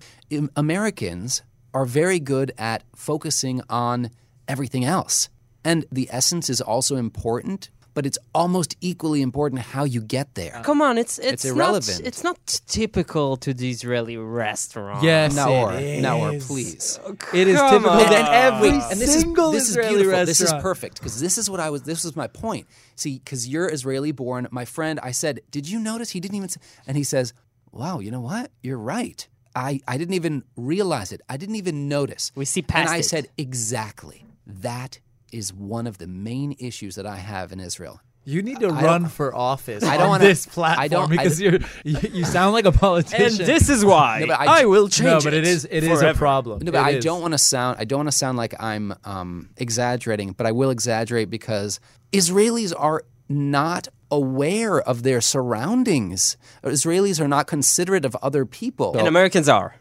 Americans 0.56 1.44
are 1.74 1.86
very 1.86 2.20
good 2.20 2.52
at 2.58 2.84
focusing 2.96 3.62
on 3.70 4.12
everything 4.48 4.86
else. 4.86 5.30
And 5.64 5.86
the 5.92 6.08
essence 6.12 6.50
is 6.50 6.62
also 6.62 6.96
important, 6.96 7.70
but 7.94 8.06
it's 8.06 8.18
almost 8.34 8.78
equally 8.80 9.22
important 9.22 9.62
how 9.62 9.84
you 9.84 10.02
get 10.02 10.36
there. 10.36 10.56
Uh, 10.56 10.64
come 10.64 10.82
on, 10.82 10.98
it's 10.98 11.20
it's, 11.20 11.44
irrelevant. 11.44 12.00
Not, 12.00 12.08
it's 12.08 12.24
not 12.24 12.62
typical 12.66 13.36
to 13.38 13.54
the 13.54 13.70
Israeli 13.70 14.16
restaurant. 14.16 15.04
Yes, 15.04 15.38
Naor, 15.38 15.80
it 15.80 16.04
Naor, 16.04 16.36
is. 16.36 16.48
please. 16.48 17.00
Oh, 17.06 17.16
it 17.34 17.48
is 17.48 17.60
typical 17.60 17.90
on. 17.90 18.14
in 18.14 18.26
every 18.26 18.72
Wait, 18.72 18.84
and 18.90 19.00
this 19.00 19.16
is 19.16 19.22
single 19.22 19.52
this 19.52 19.64
is 19.64 19.72
Israeli 19.72 20.04
beautiful. 20.04 20.26
This 20.26 20.42
is 20.42 20.54
perfect 20.54 21.00
because 21.00 21.20
this 21.20 21.38
is 21.38 21.50
what 21.50 21.60
I 21.60 21.70
was. 21.70 21.84
This 21.84 22.04
was 22.04 22.16
my 22.16 22.28
point. 22.28 22.68
See, 22.96 23.20
because 23.20 23.48
you're 23.48 23.70
Israeli 23.70 24.14
born. 24.14 24.48
My 24.50 24.66
friend, 24.66 25.00
I 25.04 25.12
said, 25.12 25.42
did 25.52 25.70
you 25.70 25.80
notice 25.80 26.12
he 26.12 26.20
didn't 26.20 26.38
even? 26.38 26.50
Say, 26.50 26.62
and 26.88 26.96
he 26.96 27.04
says, 27.04 27.34
"Wow, 27.72 28.00
you 28.00 28.12
know 28.12 28.22
what? 28.22 28.52
You're 28.64 28.80
right. 28.80 29.28
I 29.56 29.80
I 29.88 29.98
didn't 29.98 30.14
even 30.16 30.44
realize 30.56 31.12
it. 31.12 31.22
I 31.30 31.38
didn't 31.38 31.56
even 31.56 31.88
notice. 31.90 32.32
We 32.36 32.46
see 32.46 32.62
past 32.62 32.80
And 32.88 32.90
I 32.90 32.98
it. 33.00 33.04
said 33.04 33.28
exactly. 33.38 34.26
That 34.46 35.00
is 35.32 35.54
one 35.54 35.86
of 35.88 35.98
the 35.98 36.08
main 36.08 36.56
issues 36.60 36.96
that 36.96 37.06
I 37.06 37.18
have 37.18 37.52
in 37.52 37.60
Israel. 37.60 38.00
You 38.26 38.44
need 38.44 38.60
to 38.60 38.68
I 38.68 38.84
run 38.84 39.02
don't- 39.04 39.10
for 39.12 39.34
office 39.34 39.84
I 39.84 39.94
don't 39.96 40.04
on 40.04 40.10
wanna- 40.10 40.26
this 40.26 40.46
platform 40.46 40.84
I 40.84 40.88
don't- 40.88 41.10
because 41.10 41.38
d- 41.38 41.44
you're 41.46 41.60
you, 41.84 41.98
you 42.14 42.26
sound 42.26 42.54
like 42.54 42.66
a 42.66 42.72
politician. 42.72 43.16
And 43.26 43.32
politician. 43.38 43.54
this 43.54 43.70
is 43.70 43.84
why 43.86 44.26
No, 44.28 44.34
I- 44.34 44.62
I, 44.62 44.66
will 44.66 44.88
change 44.88 45.06
no, 45.08 45.22
but 45.22 45.34
it 45.34 45.48
is 45.48 45.66
it 45.70 45.84
is 45.84 45.90
a 46.00 46.02
forever. 46.02 46.18
problem. 46.18 46.60
No, 46.64 46.72
but 46.72 46.80
It 46.80 46.82
I 46.82 46.90
is. 46.98 47.04
don't 47.04 47.22
want 47.22 47.32
to 47.34 47.38
sound. 47.40 47.78
I 47.80 47.86
don't 47.86 48.00
want 48.00 48.08
to 48.12 48.18
sound 48.18 48.38
like 48.38 48.54
I'm 48.62 48.94
um, 49.04 49.50
exaggerating, 49.58 50.34
but 50.34 50.46
I 50.46 50.52
will 50.52 50.70
exaggerate 50.70 51.30
because 51.30 51.80
Israelis 52.12 52.74
are 52.78 53.04
not 53.30 53.88
aware 54.12 54.80
of 54.82 55.04
their 55.04 55.22
surroundings. 55.22 56.38
Israelis 56.64 57.20
are 57.20 57.28
not 57.28 57.48
considerate 57.48 58.06
of 58.06 58.16
other 58.22 58.46
people. 58.46 58.98
And 58.98 59.08
Americans 59.08 59.50
are. 59.50 59.76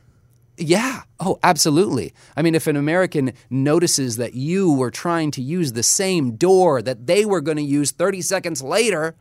Yeah. 0.56 1.02
Oh, 1.20 1.38
absolutely. 1.42 2.12
I 2.36 2.42
mean, 2.42 2.54
if 2.54 2.66
an 2.66 2.76
American 2.76 3.32
notices 3.48 4.16
that 4.16 4.34
you 4.34 4.72
were 4.72 4.90
trying 4.90 5.30
to 5.32 5.42
use 5.42 5.72
the 5.72 5.84
same 5.84 6.32
door 6.32 6.82
that 6.82 7.06
they 7.06 7.24
were 7.24 7.40
going 7.40 7.58
to 7.58 7.62
use 7.62 7.92
30 7.92 8.22
seconds 8.22 8.60
later, 8.60 9.14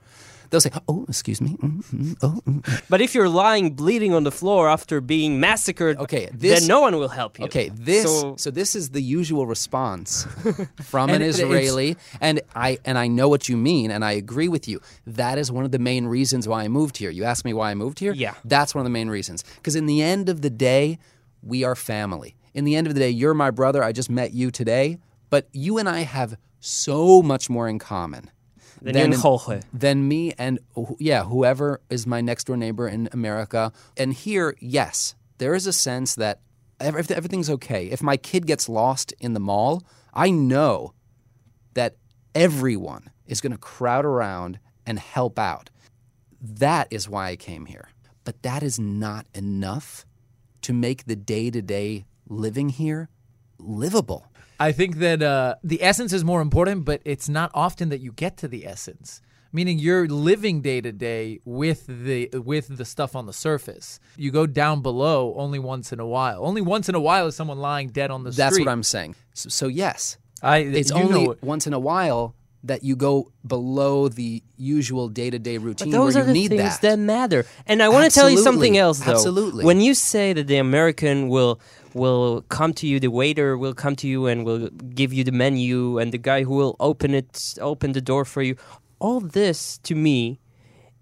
they'll 0.50 0.62
say, 0.62 0.72
Oh, 0.88 1.06
excuse 1.10 1.40
me. 1.42 1.56
Mm, 1.62 1.84
mm, 1.86 2.18
oh, 2.24 2.42
mm." 2.48 2.84
But 2.90 3.02
if 3.02 3.14
you're 3.16 3.30
lying 3.30 3.72
bleeding 3.76 4.14
on 4.14 4.24
the 4.24 4.32
floor 4.32 4.70
after 4.70 5.02
being 5.02 5.40
massacred, 5.40 5.98
Okay, 5.98 6.30
this- 6.34 6.60
then 6.60 6.68
no 6.68 6.82
one 6.82 6.96
will 6.98 7.10
help 7.10 7.40
you. 7.40 7.46
Okay, 7.46 7.70
this 7.70 8.04
so, 8.04 8.36
So, 8.38 8.52
this 8.52 8.76
is 8.76 8.90
the 8.90 9.02
usual 9.02 9.46
response 9.46 10.26
from 10.84 11.10
an 11.10 11.22
Israeli, 11.22 11.98
and 12.22 12.42
I 12.56 12.80
and 12.86 12.98
I 12.98 13.08
know 13.08 13.28
what 13.30 13.50
you 13.50 13.58
mean, 13.58 13.92
and 13.92 14.04
I 14.06 14.12
agree 14.14 14.48
with 14.48 14.68
you. 14.68 14.80
That 15.06 15.38
is 15.38 15.52
one 15.52 15.66
of 15.66 15.72
the 15.72 15.80
main 15.80 16.06
reasons 16.08 16.48
why 16.48 16.64
I 16.64 16.68
moved 16.68 16.98
here. 16.98 17.10
You 17.10 17.24
asked 17.24 17.46
me 17.46 17.54
why 17.54 17.72
I 17.72 17.76
moved 17.76 18.00
here. 18.00 18.14
Yeah. 18.14 18.34
that's 18.46 18.74
one 18.76 18.82
of 18.82 18.86
the 18.86 18.90
main 19.00 19.10
reasons. 19.10 19.44
Because 19.58 19.76
in 19.76 19.86
the 19.86 20.02
end 20.02 20.30
of 20.30 20.42
the 20.42 20.50
day, 20.50 20.98
we 21.42 21.64
are 21.64 21.76
family. 21.76 22.36
In 22.54 22.66
the 22.66 22.76
end 22.76 22.88
of 22.88 22.94
the 22.94 23.00
day, 23.00 23.10
you're 23.10 23.34
my 23.34 23.52
brother. 23.52 23.84
I 23.84 23.92
just 23.92 24.10
met 24.10 24.34
you 24.34 24.50
today, 24.52 24.98
but 25.30 25.48
you 25.54 25.78
and 25.78 25.88
I 25.88 26.00
have 26.02 26.38
so 26.60 27.22
much 27.22 27.50
more 27.50 27.68
in 27.70 27.78
common. 27.80 28.32
Then 28.82 28.96
you're 28.96 29.06
in 29.06 29.12
Jorge. 29.14 29.62
me 30.08 30.34
and 30.38 30.60
yeah, 31.00 31.24
whoever 31.24 31.82
is 31.90 32.06
my 32.06 32.22
next 32.22 32.46
door 32.46 32.58
neighbor 32.58 32.88
in 32.88 33.10
America. 33.12 33.72
And 33.96 34.14
here, 34.14 34.56
yes, 34.60 35.16
there 35.38 35.56
is 35.56 35.68
a 35.68 35.74
sense 35.74 36.16
that 36.16 36.42
everything's 36.80 37.50
okay. 37.50 37.88
If 37.88 38.02
my 38.02 38.18
kid 38.18 38.46
gets 38.46 38.70
lost 38.70 39.14
in 39.20 39.34
the 39.34 39.40
mall, 39.40 39.84
I 40.14 40.30
know 40.30 40.94
that 41.74 41.96
everyone 42.36 43.10
is 43.26 43.42
going 43.42 43.52
to 43.52 43.58
crowd 43.58 44.06
around 44.06 44.60
and 44.86 45.00
help 45.00 45.38
out. 45.40 45.70
That 46.42 46.88
is 46.92 47.10
why 47.10 47.30
I 47.30 47.36
came 47.36 47.66
here. 47.66 47.90
But 48.24 48.44
that 48.44 48.62
is 48.64 48.80
not 48.80 49.26
enough 49.34 50.06
to 50.62 50.74
make 50.74 51.06
the 51.06 51.16
day 51.16 51.50
to 51.50 51.62
day 51.62 52.06
living 52.28 52.70
here 52.70 53.10
livable. 53.58 54.28
I 54.60 54.72
think 54.72 54.98
that 54.98 55.22
uh, 55.22 55.56
the 55.64 55.84
essence 55.84 56.14
is 56.14 56.24
more 56.24 56.42
important, 56.42 56.86
but 56.86 57.02
it's 57.06 57.30
not 57.30 57.52
often 57.54 57.90
that 57.90 58.00
you 58.02 58.12
get 58.12 58.38
to 58.38 58.48
the 58.48 58.66
essence. 58.66 59.22
Meaning 59.54 59.80
you're 59.80 60.08
living 60.08 60.62
day 60.62 60.82
to 60.82 60.92
day 60.92 61.40
with 61.46 61.88
the 61.88 62.30
with 62.34 62.78
the 62.78 62.84
stuff 62.84 63.16
on 63.16 63.26
the 63.28 63.34
surface. 63.34 64.00
You 64.18 64.30
go 64.30 64.46
down 64.46 64.82
below 64.82 65.34
only 65.38 65.58
once 65.58 65.94
in 65.94 66.00
a 66.00 66.06
while. 66.06 66.46
Only 66.46 66.62
once 66.62 66.90
in 66.90 66.96
a 66.96 67.00
while 67.00 67.28
is 67.28 67.36
someone 67.36 67.58
lying 67.60 67.88
dead 67.90 68.12
on 68.12 68.24
the 68.24 68.32
That's 68.32 68.54
street. 68.56 68.66
That's 68.66 68.68
what 68.68 68.72
I'm 68.72 68.84
saying. 68.84 69.16
So, 69.34 69.50
so 69.50 69.68
yes, 69.68 70.18
I. 70.44 70.58
it's 70.60 70.92
only 70.92 71.24
know- 71.28 71.36
once 71.42 71.66
in 71.66 71.74
a 71.74 71.80
while 71.80 72.36
that 72.68 72.84
you 72.84 72.96
go 72.96 73.32
below 73.46 74.08
the 74.08 74.44
usual 74.58 75.10
day 75.10 75.30
to 75.30 75.40
day 75.40 75.58
But 75.58 75.66
routine 75.66 75.90
those 75.92 76.16
where 76.16 76.24
are 76.24 76.28
you 76.28 76.34
the 76.34 76.40
need 76.40 76.50
things 76.50 76.80
that. 76.80 77.00
matter. 77.00 77.46
And 77.66 77.82
I 77.82 77.90
want 77.90 78.10
to 78.10 78.14
tell 78.14 78.30
you 78.30 78.38
something 78.38 78.78
else, 78.78 79.00
though. 79.00 79.14
Absolutely. 79.14 79.66
When 79.66 79.82
you 79.82 79.94
say 79.94 80.34
that 80.34 80.48
the 80.48 80.58
American 80.58 81.30
will 81.30 81.60
will 81.94 82.44
come 82.50 82.74
to 82.74 82.86
you, 82.86 83.00
the 83.00 83.10
waiter 83.10 83.58
will 83.58 83.74
come 83.74 83.96
to 83.96 84.08
you 84.08 84.28
and 84.28 84.46
will 84.46 84.70
give 84.70 85.12
you 85.12 85.24
the 85.24 85.32
menu, 85.32 85.98
and 85.98 86.12
the 86.12 86.18
guy 86.18 86.44
who 86.44 86.54
will 86.56 86.76
open 86.80 87.14
it, 87.14 87.56
open 87.60 87.94
the 87.94 88.02
door 88.02 88.24
for 88.26 88.42
you. 88.42 88.56
All 89.00 89.20
this, 89.20 89.80
to 89.80 89.96
me, 89.96 90.40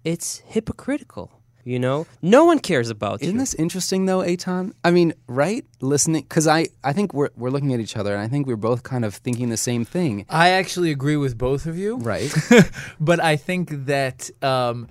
it's 0.04 0.42
hypocritical. 0.46 1.35
You 1.66 1.80
know, 1.80 2.06
no 2.22 2.44
one 2.44 2.60
cares 2.60 2.90
about 2.90 3.22
Isn't 3.22 3.34
you. 3.34 3.40
this 3.40 3.52
interesting 3.54 4.06
though, 4.06 4.20
Eitan? 4.20 4.72
I 4.84 4.92
mean, 4.92 5.14
right? 5.26 5.64
Listening, 5.80 6.22
because 6.22 6.46
I, 6.46 6.66
I 6.84 6.92
think 6.92 7.12
we're 7.12 7.30
we're 7.36 7.50
looking 7.50 7.74
at 7.74 7.80
each 7.80 7.96
other, 7.96 8.12
and 8.14 8.22
I 8.22 8.28
think 8.28 8.46
we're 8.46 8.54
both 8.54 8.84
kind 8.84 9.04
of 9.04 9.16
thinking 9.16 9.48
the 9.48 9.56
same 9.56 9.84
thing, 9.84 10.26
I 10.30 10.50
actually 10.50 10.92
agree 10.92 11.16
with 11.16 11.36
both 11.36 11.66
of 11.66 11.76
you. 11.76 11.96
right? 11.96 12.32
but 13.00 13.18
I 13.18 13.34
think 13.34 13.70
that 13.86 14.30
um, 14.42 14.86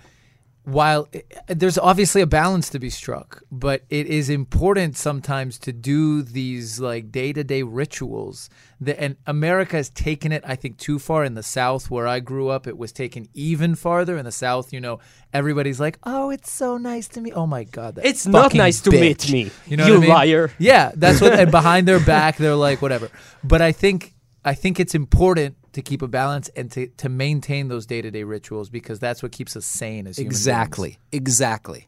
while 0.66 1.08
eh, 1.14 1.22
there's 1.48 1.78
obviously 1.78 2.22
a 2.22 2.28
balance 2.28 2.70
to 2.70 2.80
be 2.80 2.90
struck, 2.90 3.44
but 3.52 3.84
it 3.90 4.08
is 4.08 4.30
important 4.30 4.98
sometimes 4.98 5.58
to 5.60 5.72
do 5.72 6.22
these 6.22 6.80
like 6.80 7.12
day 7.12 7.34
to 7.34 7.44
day 7.44 7.64
rituals. 7.64 8.50
That, 8.82 9.00
and 9.02 9.16
America 9.26 9.78
has 9.78 9.90
taken 9.90 10.34
it, 10.34 10.44
I 10.46 10.56
think, 10.56 10.78
too 10.78 11.00
far. 11.00 11.24
In 11.24 11.34
the 11.36 11.44
South, 11.44 11.90
where 11.90 12.08
I 12.08 12.20
grew 12.20 12.50
up, 12.50 12.68
it 12.68 12.78
was 12.78 12.92
taken 12.92 13.30
even 13.34 13.76
farther. 13.76 14.18
In 14.18 14.26
the 14.26 14.32
South, 14.34 14.74
you 14.74 14.82
know, 14.82 15.00
everybody's 15.34 15.80
like, 15.80 15.98
"Oh, 16.04 16.30
it's 16.30 16.52
so 16.52 16.78
nice 16.78 17.08
to 17.10 17.22
meet." 17.22 17.34
Oh 17.34 17.48
my 17.48 17.64
God, 17.64 17.96
that 17.96 18.06
It's 18.06 18.28
not 18.28 18.54
nice 18.54 18.82
to 18.82 18.92
meet 18.92 19.32
me. 19.32 19.52
You 19.66 19.78
know, 19.78 19.88
You 19.88 19.96
I 19.96 20.00
mean? 20.00 20.10
liar. 20.10 20.52
Yeah, 20.60 20.92
that's 20.96 21.22
what. 21.22 21.40
and 21.40 21.52
behind 21.60 21.88
their 21.88 22.00
back, 22.02 22.38
they're 22.38 22.56
like, 22.56 22.82
whatever. 22.82 23.10
But 23.44 23.62
I 23.62 23.72
think 23.72 24.14
I 24.44 24.54
think 24.54 24.80
it's 24.80 24.94
important 24.94 25.56
to 25.76 25.82
keep 25.82 26.02
a 26.02 26.08
balance 26.08 26.50
and 26.56 26.72
to, 26.72 26.88
to 26.98 27.08
maintain 27.10 27.68
those 27.68 27.86
day 27.86 28.02
to 28.02 28.10
day 28.12 28.24
rituals 28.24 28.70
because 28.70 29.00
that's 29.00 29.22
what 29.22 29.32
keeps 29.32 29.56
us 29.56 29.66
sane 29.66 30.08
as 30.08 30.18
human 30.18 30.30
beings. 30.32 30.40
exactly, 30.42 30.98
exactly. 31.12 31.88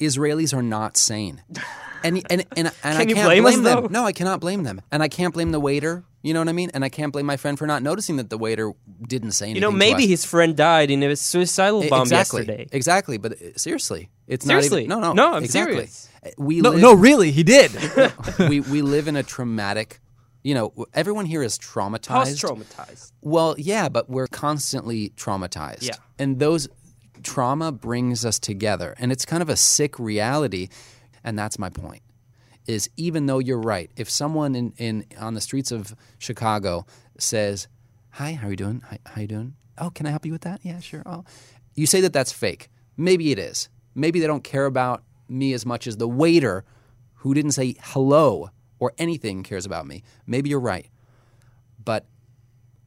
Israelis 0.00 0.52
are 0.52 0.62
not 0.62 0.96
sane, 0.96 1.40
and 2.02 2.20
and 2.28 2.44
and, 2.56 2.72
and 2.82 2.98
I 2.98 3.00
Can 3.02 3.08
you 3.10 3.14
can't 3.14 3.28
blame 3.28 3.46
us, 3.46 3.54
them. 3.54 3.62
though? 3.64 3.86
No, 3.88 4.04
I 4.04 4.12
cannot 4.12 4.40
blame 4.40 4.64
them, 4.64 4.80
and 4.90 5.02
I 5.04 5.08
can't 5.08 5.32
blame 5.32 5.52
the 5.52 5.60
waiter. 5.60 6.02
You 6.22 6.32
know 6.34 6.40
what 6.40 6.48
I 6.48 6.52
mean? 6.52 6.70
And 6.74 6.84
I 6.84 6.88
can't 6.88 7.12
blame 7.12 7.26
my 7.26 7.36
friend 7.36 7.56
for 7.58 7.66
not 7.66 7.82
noticing 7.82 8.16
that 8.16 8.28
the 8.30 8.38
waiter 8.38 8.72
didn't 9.06 9.32
say 9.32 9.44
anything. 9.46 9.56
You 9.56 9.60
know, 9.60 9.70
to 9.70 9.76
maybe 9.76 10.04
us. 10.04 10.08
his 10.08 10.24
friend 10.24 10.56
died 10.56 10.90
in 10.90 11.02
a 11.02 11.14
suicidal 11.16 11.86
bomb 11.88 12.02
exactly, 12.02 12.40
yesterday. 12.40 12.66
exactly. 12.72 13.18
But 13.18 13.32
uh, 13.34 13.56
seriously, 13.56 14.08
it's 14.26 14.44
Seriously. 14.46 14.86
not 14.86 14.96
even. 15.00 15.12
No, 15.12 15.12
no, 15.12 15.30
No, 15.30 15.34
I'm 15.36 15.44
exactly. 15.44 15.74
serious. 15.74 16.08
Uh, 16.26 16.30
We 16.38 16.60
No, 16.60 16.70
live, 16.70 16.80
no, 16.80 16.94
really, 16.94 17.30
he 17.30 17.42
did. 17.44 17.70
we 18.48 18.60
we 18.60 18.80
live 18.82 19.06
in 19.06 19.16
a 19.16 19.22
traumatic. 19.22 20.00
You 20.44 20.54
know, 20.54 20.86
everyone 20.92 21.24
here 21.24 21.42
is 21.42 21.58
traumatized. 21.58 22.40
Post 22.40 22.42
traumatized. 22.42 23.12
Well, 23.22 23.54
yeah, 23.58 23.88
but 23.88 24.10
we're 24.10 24.26
constantly 24.26 25.08
traumatized. 25.16 25.86
Yeah. 25.86 25.94
And 26.18 26.38
those 26.38 26.68
trauma 27.22 27.72
brings 27.72 28.26
us 28.26 28.38
together. 28.38 28.94
And 28.98 29.10
it's 29.10 29.24
kind 29.24 29.42
of 29.42 29.48
a 29.48 29.56
sick 29.56 29.98
reality. 29.98 30.68
And 31.24 31.38
that's 31.38 31.58
my 31.58 31.70
point. 31.70 32.02
Is 32.66 32.90
even 32.96 33.24
though 33.26 33.38
you're 33.38 33.60
right, 33.60 33.90
if 33.96 34.08
someone 34.08 34.54
in, 34.54 34.74
in 34.76 35.06
on 35.18 35.34
the 35.34 35.40
streets 35.40 35.72
of 35.72 35.94
Chicago 36.18 36.86
says, 37.18 37.66
Hi, 38.10 38.32
how 38.32 38.46
are 38.46 38.50
you 38.50 38.56
doing? 38.56 38.82
Hi, 38.88 38.98
how 39.06 39.22
you 39.22 39.26
doing? 39.26 39.54
Oh, 39.78 39.90
can 39.90 40.06
I 40.06 40.10
help 40.10 40.24
you 40.24 40.32
with 40.32 40.42
that? 40.42 40.60
Yeah, 40.62 40.78
sure. 40.80 41.02
Oh. 41.04 41.24
You 41.74 41.86
say 41.86 42.00
that 42.02 42.12
that's 42.12 42.32
fake. 42.32 42.68
Maybe 42.96 43.32
it 43.32 43.38
is. 43.38 43.68
Maybe 43.94 44.20
they 44.20 44.26
don't 44.26 44.44
care 44.44 44.66
about 44.66 45.02
me 45.28 45.52
as 45.54 45.64
much 45.64 45.86
as 45.86 45.96
the 45.96 46.08
waiter 46.08 46.64
who 47.14 47.34
didn't 47.34 47.52
say 47.52 47.76
hello 47.80 48.50
or 48.84 48.92
anything 48.98 49.42
cares 49.42 49.64
about 49.64 49.86
me. 49.86 50.02
Maybe 50.26 50.50
you're 50.50 50.60
right. 50.60 50.90
But 51.82 52.04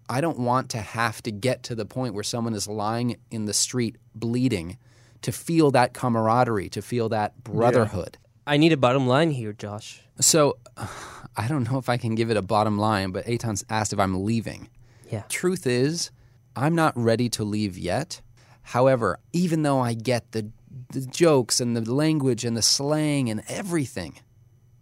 I 0.07 0.21
don't 0.21 0.37
want 0.37 0.69
to 0.69 0.77
have 0.77 1.23
to 1.23 1.31
get 1.31 1.63
to 1.63 1.75
the 1.75 1.87
point 1.87 2.13
where 2.13 2.23
someone 2.23 2.53
is 2.53 2.67
lying 2.67 3.17
in 3.31 3.45
the 3.45 3.53
street 3.53 3.97
bleeding 4.13 4.77
to 5.23 5.31
feel 5.31 5.71
that 5.71 5.95
camaraderie, 5.95 6.69
to 6.69 6.83
feel 6.83 7.09
that 7.09 7.43
brotherhood. 7.43 8.19
I 8.45 8.57
need 8.57 8.73
a 8.73 8.77
bottom 8.77 9.07
line 9.07 9.31
here, 9.31 9.53
Josh. 9.53 10.01
So 10.19 10.59
I 11.35 11.47
don't 11.47 11.69
know 11.69 11.79
if 11.79 11.89
I 11.89 11.97
can 11.97 12.13
give 12.13 12.29
it 12.29 12.37
a 12.37 12.43
bottom 12.43 12.77
line, 12.77 13.09
but 13.09 13.25
Eitan's 13.25 13.65
asked 13.71 13.91
if 13.91 13.99
I'm 13.99 14.23
leaving. 14.23 14.69
Yeah. 15.11 15.23
Truth 15.29 15.65
is, 15.65 16.11
I'm 16.55 16.75
not 16.75 16.93
ready 16.95 17.27
to 17.29 17.43
leave 17.43 17.75
yet. 17.75 18.21
However, 18.61 19.17
even 19.33 19.63
though 19.63 19.79
I 19.79 19.95
get 19.95 20.31
the, 20.31 20.51
the 20.91 21.01
jokes 21.07 21.59
and 21.59 21.75
the 21.75 21.91
language 21.91 22.45
and 22.45 22.55
the 22.55 22.61
slang 22.61 23.31
and 23.31 23.41
everything, 23.47 24.19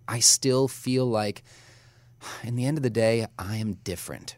I 0.07 0.19
still 0.19 0.67
feel 0.67 1.05
like, 1.05 1.43
in 2.43 2.55
the 2.55 2.65
end 2.65 2.77
of 2.77 2.83
the 2.83 2.89
day, 2.89 3.27
I 3.38 3.57
am 3.57 3.74
different. 3.83 4.38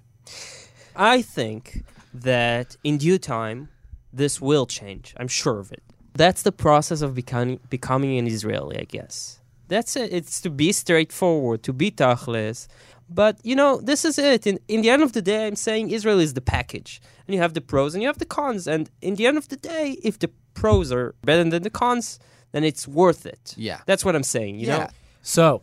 I 0.96 1.22
think 1.22 1.84
that 2.14 2.76
in 2.84 2.98
due 2.98 3.18
time, 3.20 3.70
this 4.12 4.42
will 4.42 4.66
change. 4.66 5.14
I'm 5.18 5.28
sure 5.28 5.60
of 5.60 5.72
it. 5.72 5.84
That's 6.14 6.42
the 6.42 6.52
process 6.52 7.02
of 7.02 7.14
becoming 7.14 7.60
becoming 7.70 8.18
an 8.18 8.28
Israeli, 8.28 8.80
I 8.80 8.86
guess. 8.86 9.40
That's 9.68 9.96
it. 9.96 10.12
It's 10.12 10.42
to 10.42 10.50
be 10.50 10.72
straightforward, 10.72 11.62
to 11.64 11.74
be 11.74 11.92
tachlis. 11.92 12.68
But 13.10 13.40
you 13.44 13.56
know, 13.56 13.80
this 13.80 14.04
is 14.04 14.18
it. 14.18 14.48
In 14.48 14.60
in 14.68 14.82
the 14.82 14.90
end 14.90 15.04
of 15.04 15.14
the 15.14 15.22
day, 15.22 15.46
I'm 15.46 15.56
saying 15.56 15.92
Israel 15.92 16.20
is 16.20 16.34
the 16.34 16.42
package, 16.42 17.02
and 17.28 17.36
you 17.36 17.42
have 17.42 17.54
the 17.54 17.62
pros 17.62 17.94
and 17.94 18.02
you 18.02 18.10
have 18.10 18.18
the 18.18 18.26
cons. 18.26 18.68
And 18.68 18.90
in 19.02 19.16
the 19.16 19.28
end 19.28 19.38
of 19.38 19.48
the 19.50 19.58
day, 19.58 19.98
if 20.04 20.18
the 20.18 20.32
pros 20.56 20.92
are 20.92 21.14
better 21.24 21.44
than 21.44 21.62
the 21.62 21.70
cons, 21.70 22.20
then 22.52 22.64
it's 22.64 22.88
worth 22.88 23.26
it. 23.26 23.54
Yeah. 23.56 23.80
that's 23.86 24.04
what 24.04 24.16
I'm 24.16 24.24
saying. 24.24 24.60
You 24.60 24.68
know, 24.68 24.88
So, 25.30 25.62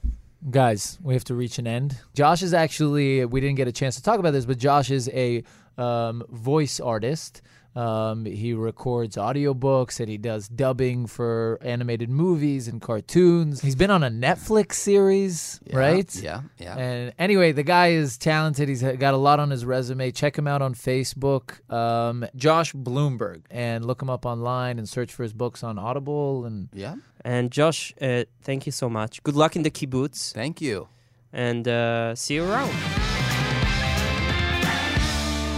guys, 0.50 0.98
we 1.02 1.14
have 1.14 1.24
to 1.24 1.34
reach 1.34 1.58
an 1.58 1.66
end. 1.66 1.96
Josh 2.12 2.42
is 2.42 2.52
actually, 2.52 3.24
we 3.24 3.40
didn't 3.40 3.56
get 3.56 3.66
a 3.66 3.72
chance 3.72 3.96
to 3.96 4.02
talk 4.02 4.18
about 4.18 4.32
this, 4.32 4.44
but 4.44 4.58
Josh 4.58 4.90
is 4.90 5.08
a 5.08 5.42
um, 5.78 6.22
voice 6.28 6.80
artist. 6.80 7.40
Um, 7.76 8.24
he 8.24 8.54
records 8.54 9.16
audiobooks 9.16 9.98
and 9.98 10.08
he 10.08 10.16
does 10.16 10.48
dubbing 10.48 11.06
for 11.08 11.58
animated 11.60 12.08
movies 12.08 12.68
and 12.68 12.80
cartoons. 12.80 13.60
He's 13.62 13.74
been 13.74 13.90
on 13.90 14.04
a 14.04 14.10
Netflix 14.10 14.74
series, 14.74 15.58
Yeah, 15.66 15.76
right? 15.76 16.14
Yeah, 16.22 16.42
yeah. 16.58 16.76
And 16.76 17.12
anyway, 17.18 17.50
the 17.50 17.64
guy 17.64 17.88
is 17.88 18.16
talented. 18.16 18.68
He's 18.68 18.82
got 18.82 19.12
a 19.14 19.16
lot 19.16 19.40
on 19.40 19.50
his 19.50 19.64
resume. 19.64 20.12
Check 20.12 20.38
him 20.38 20.46
out 20.46 20.62
on 20.62 20.74
Facebook, 20.74 21.68
um, 21.72 22.24
Josh 22.36 22.72
Bloomberg, 22.74 23.42
and 23.50 23.84
look 23.84 24.00
him 24.00 24.08
up 24.08 24.24
online 24.24 24.78
and 24.78 24.88
search 24.88 25.12
for 25.12 25.24
his 25.24 25.32
books 25.32 25.64
on 25.64 25.76
Audible. 25.76 26.44
And 26.44 26.68
yeah. 26.72 26.94
and 27.24 27.50
Josh, 27.50 27.92
uh, 28.00 28.22
thank 28.42 28.66
you 28.66 28.72
so 28.72 28.88
much. 28.88 29.20
Good 29.24 29.34
luck 29.34 29.56
in 29.56 29.62
the 29.64 29.70
kibbutz, 29.70 30.32
Thank 30.32 30.60
you. 30.60 30.86
and 31.32 31.66
uh, 31.66 32.14
see 32.14 32.34
you 32.34 32.44
around. 32.44 32.70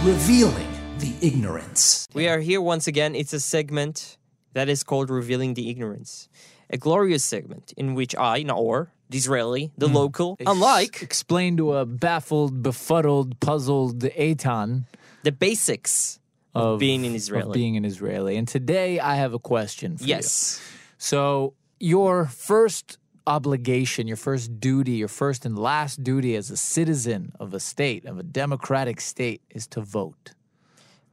Revealing 0.03 0.67
the 0.99 1.13
ignorance. 1.21 2.07
We 2.13 2.27
are 2.27 2.39
here 2.39 2.61
once 2.61 2.87
again. 2.87 3.13
It's 3.15 3.33
a 3.33 3.39
segment 3.39 4.17
that 4.53 4.67
is 4.69 4.83
called 4.83 5.09
Revealing 5.09 5.53
the 5.53 5.69
Ignorance. 5.69 6.27
A 6.69 6.77
glorious 6.77 7.23
segment 7.23 7.73
in 7.77 7.93
which 7.93 8.15
I, 8.15 8.43
Naor, 8.43 8.87
the 9.09 9.17
Israeli, 9.17 9.71
the 9.77 9.87
local, 9.87 10.37
unlike 10.45 11.01
Explain 11.01 11.55
to 11.57 11.73
a 11.73 11.85
baffled, 11.85 12.61
befuddled, 12.61 13.39
puzzled 13.39 13.99
Eitan 13.99 14.85
the 15.23 15.31
basics 15.31 16.19
of, 16.53 16.73
of 16.73 16.79
being 16.79 17.05
an 17.05 17.11
of 17.11 17.17
Israeli. 17.17 17.53
being 17.53 17.77
an 17.77 17.85
Israeli. 17.85 18.35
And 18.35 18.47
today 18.47 18.99
I 18.99 19.15
have 19.15 19.33
a 19.33 19.39
question 19.39 19.97
for 19.97 20.03
you. 20.03 20.09
yes. 20.09 20.61
So, 20.97 21.53
your 21.79 22.25
first 22.25 22.97
obligation, 23.27 24.07
your 24.07 24.17
first 24.17 24.59
duty, 24.59 24.93
your 24.93 25.07
first 25.07 25.45
and 25.45 25.57
last 25.57 26.03
duty 26.03 26.35
as 26.35 26.49
a 26.49 26.57
citizen 26.57 27.33
of 27.39 27.53
a 27.53 27.59
state, 27.59 28.05
of 28.05 28.17
a 28.17 28.23
democratic 28.23 28.99
state, 28.99 29.41
is 29.51 29.67
to 29.67 29.81
vote. 29.81 30.31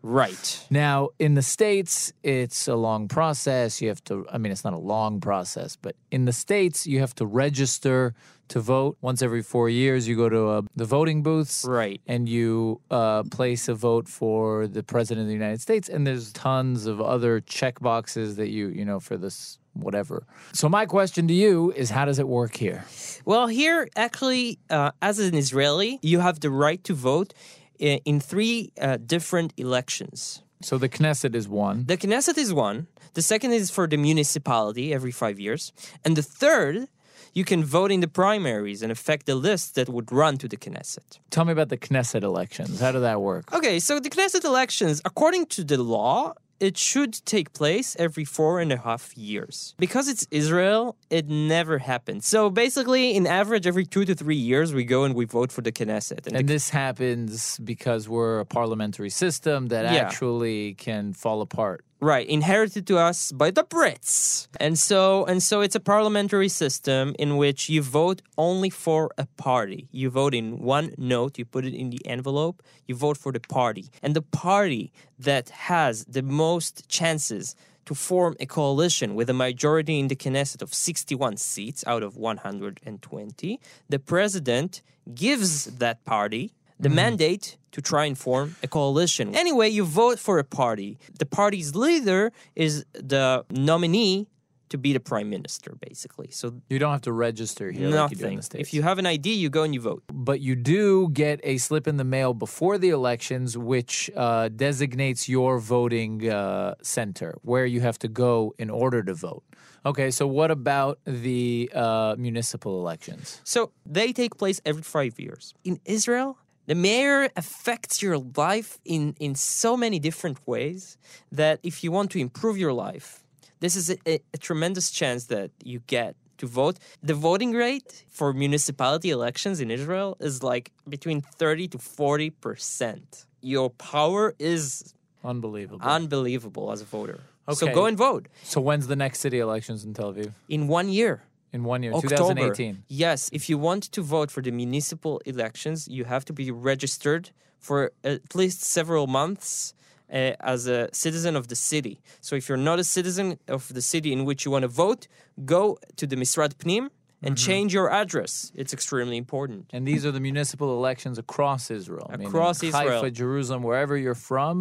Right. 0.07 0.67
Now, 0.69 1.09
in 1.19 1.33
the 1.33 1.41
States, 1.41 2.13
it's 2.23 2.69
a 2.69 2.75
long 2.75 3.09
process. 3.09 3.81
You 3.81 3.89
have 3.89 4.05
to, 4.05 4.27
I 4.31 4.37
mean, 4.37 4.53
it's 4.53 4.63
not 4.63 4.75
a 4.75 4.79
long 4.79 5.19
process, 5.19 5.77
but 5.77 5.97
in 6.11 6.27
the 6.27 6.33
States, 6.33 6.87
you 6.87 7.01
have 7.01 7.15
to 7.15 7.25
register 7.25 8.13
to 8.49 8.61
vote. 8.61 8.99
Once 9.01 9.23
every 9.23 9.43
four 9.43 9.71
years, 9.71 10.07
you 10.07 10.15
go 10.15 10.29
to 10.29 10.49
uh, 10.49 10.63
the 10.77 10.85
voting 10.85 11.23
booths. 11.23 11.65
Right. 11.67 12.03
And 12.07 12.29
you 12.29 12.83
uh, 12.91 13.23
place 13.23 13.67
a 13.67 13.75
vote 13.75 14.07
for 14.07 14.67
the 14.67 14.83
President 14.83 15.23
of 15.23 15.29
the 15.29 15.33
United 15.33 15.63
States. 15.63 15.89
And 15.89 16.07
there's 16.07 16.35
tons 16.35 16.85
of 16.85 17.01
other 17.01 17.41
check 17.41 17.81
boxes 17.81 18.37
that 18.37 18.51
you, 18.51 18.69
you 18.69 18.85
know, 18.85 19.01
for 19.01 19.17
this 19.17 19.59
whatever. 19.73 20.27
So, 20.53 20.69
my 20.69 20.85
question 20.85 21.27
to 21.29 21.35
you 21.35 21.73
is 21.73 21.89
how 21.89 22.05
does 22.05 22.19
it 22.19 22.29
work 22.29 22.57
here? 22.57 22.85
Well, 23.25 23.47
here, 23.47 23.89
actually, 23.97 24.59
uh, 24.69 24.91
as 25.01 25.19
an 25.19 25.35
Israeli, 25.35 25.99
you 26.03 26.21
have 26.21 26.41
the 26.41 26.51
right 26.51 26.85
to 26.85 26.93
vote 26.93 27.33
in, 27.79 27.99
in 28.05 28.21
three 28.21 28.73
uh, 28.81 28.99
different 28.99 29.53
elections. 29.57 30.43
So, 30.63 30.79
the 30.79 30.89
Knesset 30.89 31.35
is 31.35 31.49
one. 31.49 31.85
The 31.87 31.97
Knesset 31.97 32.39
is 32.39 32.53
one. 32.53 32.87
The 33.15 33.23
second 33.23 33.53
is 33.53 33.71
for 33.71 33.87
the 33.87 33.97
municipality 33.97 34.95
every 34.95 35.13
five 35.13 35.39
years. 35.39 35.73
And 36.05 36.17
the 36.17 36.23
third, 36.23 36.89
you 37.35 37.45
can 37.45 37.65
vote 37.65 37.91
in 37.91 38.01
the 38.01 38.09
primaries 38.09 38.83
and 38.83 38.91
affect 38.91 39.27
the 39.27 39.35
list 39.35 39.75
that 39.75 39.89
would 39.89 40.11
run 40.11 40.39
to 40.39 40.49
the 40.49 40.57
Knesset. 40.57 41.19
Tell 41.31 41.45
me 41.45 41.53
about 41.53 41.69
the 41.69 41.77
Knesset 41.77 42.23
elections. 42.23 42.81
How 42.81 42.93
did 42.93 43.01
that 43.01 43.21
work? 43.21 43.53
Okay, 43.53 43.79
so 43.79 44.01
the 44.01 44.11
Knesset 44.11 44.45
elections, 44.45 45.03
according 45.05 45.47
to 45.47 45.65
the 45.65 45.83
law, 45.83 46.35
it 46.61 46.77
should 46.79 47.13
take 47.25 47.53
place 47.53 47.97
every 47.99 48.25
four 48.25 48.61
and 48.61 48.73
a 48.73 48.77
half 48.79 49.17
years. 49.17 49.75
Because 49.79 50.09
it's 50.09 50.27
Israel, 50.31 50.97
it 51.11 51.29
never 51.29 51.79
happens. 51.79 52.27
So 52.27 52.51
basically, 52.51 53.15
in 53.15 53.27
average, 53.27 53.67
every 53.67 53.85
two 53.87 54.05
to 54.05 54.15
three 54.15 54.37
years, 54.37 54.73
we 54.73 54.85
go 54.85 55.05
and 55.05 55.15
we 55.15 55.25
vote 55.25 55.51
for 55.53 55.63
the 55.63 55.73
Knesset. 55.73 56.27
And 56.33 56.49
this 56.49 56.71
happens 56.71 57.59
because 57.65 58.09
we're 58.09 58.41
a 58.41 58.47
parliamentary 58.47 59.11
system 59.11 59.69
that 59.69 59.85
Yeah. 59.85 60.01
actually 60.03 60.75
can 60.75 61.13
fall 61.13 61.41
apart. 61.43 61.85
Right, 62.05 62.29
inherited 62.29 62.87
to 62.89 62.99
us 62.99 63.33
by 63.33 63.51
the 63.51 63.65
Brits. 63.65 64.49
And 64.61 64.79
so 64.79 65.25
and 65.25 65.43
so 65.43 65.63
it's 65.63 65.75
a 65.75 65.81
parliamentary 65.81 66.51
system 66.51 67.15
in 67.19 67.39
which 67.39 67.71
you 67.71 67.81
vote 67.81 68.21
only 68.37 68.69
for 68.69 69.11
a 69.17 69.25
party. 69.39 69.89
You 69.91 70.11
vote 70.11 70.35
in 70.35 70.59
one 70.59 70.95
note, 70.99 71.39
you 71.39 71.47
put 71.47 71.65
it 71.65 71.73
in 71.73 71.89
the 71.89 72.05
envelope, 72.05 72.63
you 72.87 72.95
vote 72.95 73.17
for 73.17 73.33
the 73.33 73.41
party. 73.41 73.87
And 74.03 74.15
the 74.15 74.21
party 74.21 74.93
that 75.19 75.49
has 75.49 76.05
the 76.05 76.21
most 76.21 76.87
chances 76.91 77.57
to 77.87 77.95
form 77.95 78.37
a 78.39 78.45
coalition 78.45 79.15
with 79.15 79.31
a 79.31 79.41
majority 79.47 79.99
in 79.99 80.09
the 80.09 80.17
Knesset 80.17 80.61
of 80.61 80.75
61 80.75 81.39
seats 81.39 81.85
out 81.87 82.03
of 82.03 82.19
120, 82.19 83.61
the 83.89 83.99
president 83.99 84.83
gives 85.15 85.65
that 85.79 86.05
party 86.05 86.53
the 86.81 86.89
mandate 86.89 87.57
to 87.73 87.81
try 87.81 88.05
and 88.05 88.17
form 88.19 88.57
a 88.63 88.69
coalition. 88.69 89.35
Anyway, 89.35 89.69
you 89.69 89.85
vote 89.85 90.19
for 90.19 90.39
a 90.39 90.45
party. 90.45 90.99
The 91.19 91.27
party's 91.27 91.75
leader 91.75 92.33
is 92.55 92.85
the 92.93 93.45
nominee 93.51 94.29
to 94.71 94.79
be 94.79 94.93
the 94.93 94.99
prime 95.01 95.31
minister, 95.31 95.77
basically. 95.89 96.29
So 96.31 96.61
You 96.69 96.79
don't 96.81 96.91
have 96.91 97.03
to 97.03 97.13
register 97.13 97.71
here 97.71 97.89
like 97.91 98.11
you 98.11 98.17
do 98.17 98.25
in 98.25 98.31
nothing. 98.31 98.37
the 98.39 98.43
States. 98.43 98.69
if 98.69 98.75
you 98.75 98.83
have 98.83 98.99
an 98.99 99.07
ID, 99.07 99.33
you 99.35 99.49
go 99.51 99.63
and 99.63 99.73
you 99.75 99.81
vote. 99.81 100.03
but 100.13 100.41
you 100.41 100.57
do 100.57 101.09
get 101.11 101.39
a 101.45 101.59
slip 101.59 101.87
in 101.87 101.97
the 101.97 102.05
mail 102.05 102.35
before 102.35 102.77
the 102.79 102.89
elections, 102.91 103.57
which 103.57 104.11
uh, 104.17 104.49
designates 104.49 105.29
your 105.29 105.59
voting 105.61 106.29
uh, 106.29 106.75
center 106.83 107.37
where 107.43 107.67
you 107.67 107.81
have 107.83 107.99
to 108.01 108.09
go 108.09 108.55
in 108.59 108.69
order 108.71 109.03
to 109.03 109.15
vote. 109.15 109.45
Okay, 109.87 110.11
so 110.11 110.27
what 110.27 110.51
about 110.51 110.99
the 111.05 111.71
uh, 111.75 112.17
municipal 112.19 112.81
elections? 112.81 113.41
So 113.45 113.71
they 113.85 114.13
take 114.13 114.37
place 114.39 114.61
every 114.65 114.83
five 114.83 115.21
years. 115.21 115.55
In 115.63 115.79
Israel, 115.85 116.39
the 116.67 116.75
mayor 116.75 117.29
affects 117.37 118.03
your 118.03 118.19
life 118.19 118.79
in, 118.85 119.15
in 119.21 119.35
so 119.35 119.77
many 119.77 119.99
different 119.99 120.39
ways 120.47 120.97
that 121.31 121.61
if 121.63 121.85
you 121.85 121.93
want 121.93 122.11
to 122.13 122.19
improve 122.19 122.57
your 122.59 122.73
life, 122.73 123.23
this 123.61 123.77
is 123.77 123.91
a, 123.91 123.97
a, 124.07 124.21
a 124.33 124.39
tremendous 124.39 124.91
chance 124.91 125.27
that 125.27 125.51
you 125.63 125.81
get 125.87 126.17
to 126.39 126.47
vote. 126.47 126.79
The 127.03 127.15
voting 127.15 127.53
rate 127.53 128.05
for 128.11 128.33
municipality 128.33 129.11
elections 129.11 129.61
in 129.61 129.71
Israel 129.71 130.17
is 130.21 130.43
like 130.43 130.73
between 130.89 131.21
30 131.21 131.69
to 131.69 131.79
40%. 131.79 133.27
Your 133.41 133.71
power 133.71 134.35
is 134.39 134.95
Unbelievable. 135.23 135.81
unbelievable 135.87 136.73
as 136.73 136.81
a 136.81 136.85
voter. 136.85 137.21
Okay. 137.49 137.67
So 137.67 137.75
go 137.75 137.85
and 137.87 137.97
vote 137.97 138.27
so 138.43 138.59
when's 138.61 138.87
the 138.87 138.97
next 138.97 139.21
city 139.21 139.39
elections 139.39 139.85
in 139.85 139.93
Tel 139.93 140.13
Aviv? 140.15 140.33
in 140.49 140.67
one 140.67 140.89
year. 140.89 141.23
In 141.55 141.63
one 141.63 141.85
year, 141.85 141.93
October. 141.93 142.35
2018. 142.35 142.83
Yes, 142.89 143.31
if 143.33 143.49
you 143.49 143.57
want 143.57 143.85
to 143.93 144.03
vote 144.03 144.29
for 144.35 144.43
the 144.43 144.51
municipal 144.51 145.23
elections, 145.25 145.87
you 145.87 146.05
have 146.05 146.25
to 146.25 146.33
be 146.33 146.51
registered 146.51 147.31
for 147.61 147.93
at 148.03 148.35
least 148.35 148.59
several 148.63 149.07
months 149.07 149.73
uh, 150.13 150.33
as 150.41 150.67
a 150.67 150.89
citizen 150.93 151.37
of 151.37 151.47
the 151.47 151.55
city. 151.55 152.01
So 152.21 152.35
if 152.35 152.49
you're 152.49 152.65
not 152.71 152.81
a 152.81 152.85
citizen 152.85 153.39
of 153.47 153.73
the 153.73 153.83
city 153.83 154.13
in 154.13 154.25
which 154.25 154.45
you 154.45 154.51
want 154.51 154.65
to 154.65 154.73
vote, 154.85 155.07
go 155.45 155.79
to 155.97 156.07
the 156.09 156.17
Misrad 156.17 156.55
Pnim 156.57 156.91
and 157.27 157.35
Mm-hmm. 157.37 157.47
change 157.51 157.71
your 157.79 157.89
address. 158.03 158.33
It's 158.55 158.73
extremely 158.79 159.17
important. 159.25 159.63
And 159.75 159.83
these 159.91 160.03
are 160.07 160.13
the 160.19 160.25
municipal 160.31 160.69
elections 160.81 161.17
across 161.19 161.63
Israel. 161.81 162.07
meaning 162.13 162.29
Across 162.29 162.63
Israel. 162.63 163.01
Haifa, 163.03 163.11
Jerusalem, 163.23 163.63
wherever 163.71 163.95
you're 164.05 164.21
from. 164.31 164.57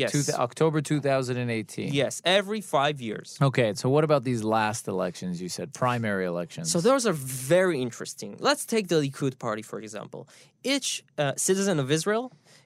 Yes. 0.00 0.10
two- 0.12 0.32
October 0.48 0.78
2018. 0.80 1.92
Yes, 2.02 2.22
every 2.38 2.60
five 2.60 2.96
years. 3.08 3.36
Okay, 3.48 3.74
so 3.74 3.88
what 3.94 4.04
about 4.08 4.22
these 4.24 4.42
last 4.58 4.82
elections 4.88 5.40
you 5.44 5.48
said, 5.48 5.66
primary 5.84 6.24
elections? 6.26 6.66
So 6.74 6.78
those 6.80 7.06
are 7.08 7.12
very 7.12 7.78
interesting. 7.86 8.30
Let's 8.48 8.64
take 8.74 8.86
the 8.92 8.96
Likud 9.04 9.34
party, 9.38 9.62
for 9.62 9.78
example. 9.80 10.20
Each 10.72 10.88
uh, 11.18 11.32
citizen 11.36 11.76
of 11.78 11.90
Israel 11.90 12.24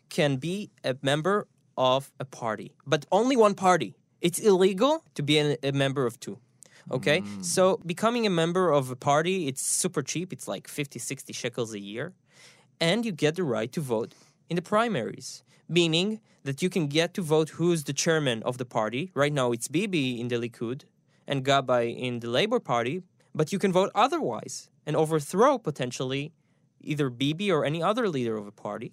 can 0.09 0.37
be 0.37 0.71
a 0.85 0.95
member 1.03 1.37
of 1.77 2.01
a 2.21 2.25
party, 2.25 2.69
but 2.87 3.01
only 3.11 3.37
one 3.37 3.55
party. 3.55 3.91
It's 4.21 4.39
illegal 4.51 5.05
to 5.17 5.23
be 5.23 5.39
a, 5.39 5.57
a 5.63 5.73
member 5.73 6.07
of 6.07 6.19
two. 6.25 6.39
Okay? 6.91 7.21
Mm. 7.21 7.45
So 7.45 7.81
becoming 7.85 8.27
a 8.27 8.31
member 8.31 8.71
of 8.71 8.91
a 8.91 8.97
party, 8.97 9.49
it's 9.49 9.63
super 9.63 10.03
cheap. 10.03 10.33
It's 10.33 10.49
like 10.49 10.69
50, 10.69 10.99
60 10.99 11.33
shekels 11.33 11.75
a 11.75 11.81
year. 11.81 12.13
And 12.81 13.05
you 13.05 13.13
get 13.13 13.37
the 13.37 13.45
right 13.45 13.73
to 13.73 13.81
vote 13.81 14.15
in 14.49 14.57
the 14.57 14.63
primaries, 14.63 15.43
meaning 15.69 16.21
that 16.45 16.63
you 16.63 16.71
can 16.71 16.87
get 16.87 17.15
to 17.15 17.23
vote 17.23 17.51
who's 17.51 17.85
the 17.85 17.93
chairman 17.93 18.43
of 18.45 18.59
the 18.59 18.65
party. 18.65 19.11
Right 19.15 19.33
now 19.33 19.53
it's 19.53 19.69
Bibi 19.69 20.21
in 20.21 20.29
the 20.29 20.37
Likud 20.37 20.83
and 21.27 21.45
Gabbay 21.45 21.99
in 21.99 22.21
the 22.21 22.29
Labour 22.29 22.61
Party, 22.61 23.03
but 23.35 23.53
you 23.53 23.59
can 23.59 23.73
vote 23.73 23.91
otherwise 23.95 24.71
and 24.87 24.95
overthrow 24.95 25.59
potentially 25.59 26.33
either 26.81 27.11
Bibi 27.11 27.51
or 27.51 27.65
any 27.65 27.83
other 27.83 28.09
leader 28.09 28.37
of 28.37 28.47
a 28.47 28.53
party. 28.53 28.93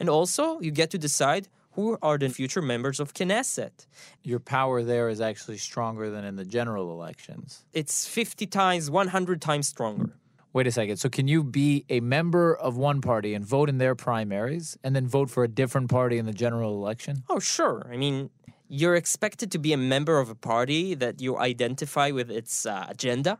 And 0.00 0.08
also, 0.08 0.60
you 0.60 0.70
get 0.70 0.90
to 0.90 0.98
decide 0.98 1.48
who 1.74 1.98
are 2.02 2.18
the 2.18 2.28
future 2.28 2.62
members 2.62 3.00
of 3.00 3.12
Knesset. 3.14 3.86
Your 4.22 4.38
power 4.38 4.82
there 4.82 5.08
is 5.08 5.20
actually 5.20 5.58
stronger 5.58 6.10
than 6.10 6.24
in 6.24 6.36
the 6.36 6.44
general 6.44 6.90
elections. 6.92 7.64
It's 7.72 8.06
50 8.06 8.46
times, 8.46 8.90
100 8.90 9.40
times 9.40 9.68
stronger. 9.68 10.16
Wait 10.52 10.68
a 10.68 10.70
second. 10.70 10.98
So, 10.98 11.08
can 11.08 11.26
you 11.26 11.42
be 11.42 11.84
a 11.88 11.98
member 11.98 12.54
of 12.54 12.76
one 12.76 13.00
party 13.00 13.34
and 13.34 13.44
vote 13.44 13.68
in 13.68 13.78
their 13.78 13.96
primaries 13.96 14.78
and 14.84 14.94
then 14.94 15.08
vote 15.08 15.28
for 15.28 15.42
a 15.42 15.48
different 15.48 15.90
party 15.90 16.16
in 16.16 16.26
the 16.26 16.32
general 16.32 16.74
election? 16.74 17.24
Oh, 17.28 17.40
sure. 17.40 17.90
I 17.92 17.96
mean, 17.96 18.30
you're 18.68 18.94
expected 18.94 19.50
to 19.50 19.58
be 19.58 19.72
a 19.72 19.76
member 19.76 20.20
of 20.20 20.30
a 20.30 20.34
party 20.36 20.94
that 20.94 21.20
you 21.20 21.36
identify 21.38 22.12
with 22.12 22.30
its 22.30 22.66
uh, 22.66 22.86
agenda. 22.88 23.38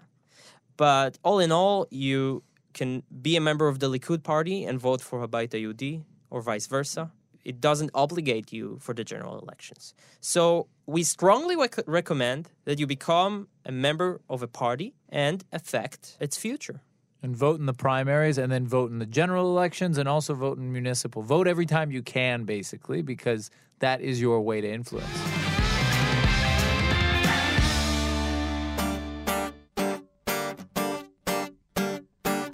But 0.77 1.18
all 1.23 1.38
in 1.38 1.53
all, 1.53 1.87
you 1.90 2.42
can 2.73 3.05
be 3.23 3.37
a 3.37 3.40
member 3.40 3.68
of 3.68 3.79
the 3.79 3.88
Likud 3.88 4.25
party 4.25 4.64
and 4.64 4.81
vote 4.81 5.01
for 5.01 5.25
Habayit 5.25 5.51
Yehudi 5.51 6.03
or 6.31 6.42
vice 6.42 6.66
versa. 6.66 7.12
It 7.44 7.61
doesn't 7.61 7.90
obligate 7.94 8.52
you 8.52 8.78
for 8.80 8.94
the 8.94 9.04
general 9.04 9.38
elections. 9.38 9.94
So 10.20 10.68
we 10.87 11.02
strongly 11.02 11.57
rec- 11.57 11.87
recommend 11.87 12.50
that 12.64 12.78
you 12.78 12.87
become 12.87 13.48
a 13.66 13.72
member 13.72 14.20
of 14.28 14.42
a 14.42 14.48
party 14.48 14.94
and 15.09 15.44
affect 15.52 16.16
its 16.20 16.37
future. 16.37 16.80
And 17.22 17.37
vote 17.37 17.59
in 17.59 17.66
the 17.66 17.72
primaries 17.72 18.37
and 18.37 18.52
then 18.52 18.66
vote 18.66 18.90
in 18.90 18.98
the 18.98 19.07
general 19.07 19.46
elections 19.46 19.96
and 19.98 20.09
also 20.09 20.35
vote 20.35 20.59
in 20.59 20.72
municipal. 20.72 21.22
Vote 21.22 21.46
every 21.46 21.66
time 21.66 21.90
you 21.90 22.02
can, 22.02 22.44
basically, 22.44 23.00
because 23.02 23.50
that 23.78 24.00
is 24.00 24.20
your 24.20 24.40
way 24.42 24.61
to 24.61 24.70
influence. 24.70 25.09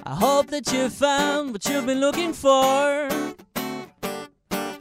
I 0.06 0.14
hope 0.14 0.48
that 0.48 0.72
you 0.72 0.88
found 0.88 1.52
what 1.52 1.64
you've 1.68 1.86
been 1.86 2.00
looking 2.00 2.32
for. 2.32 3.08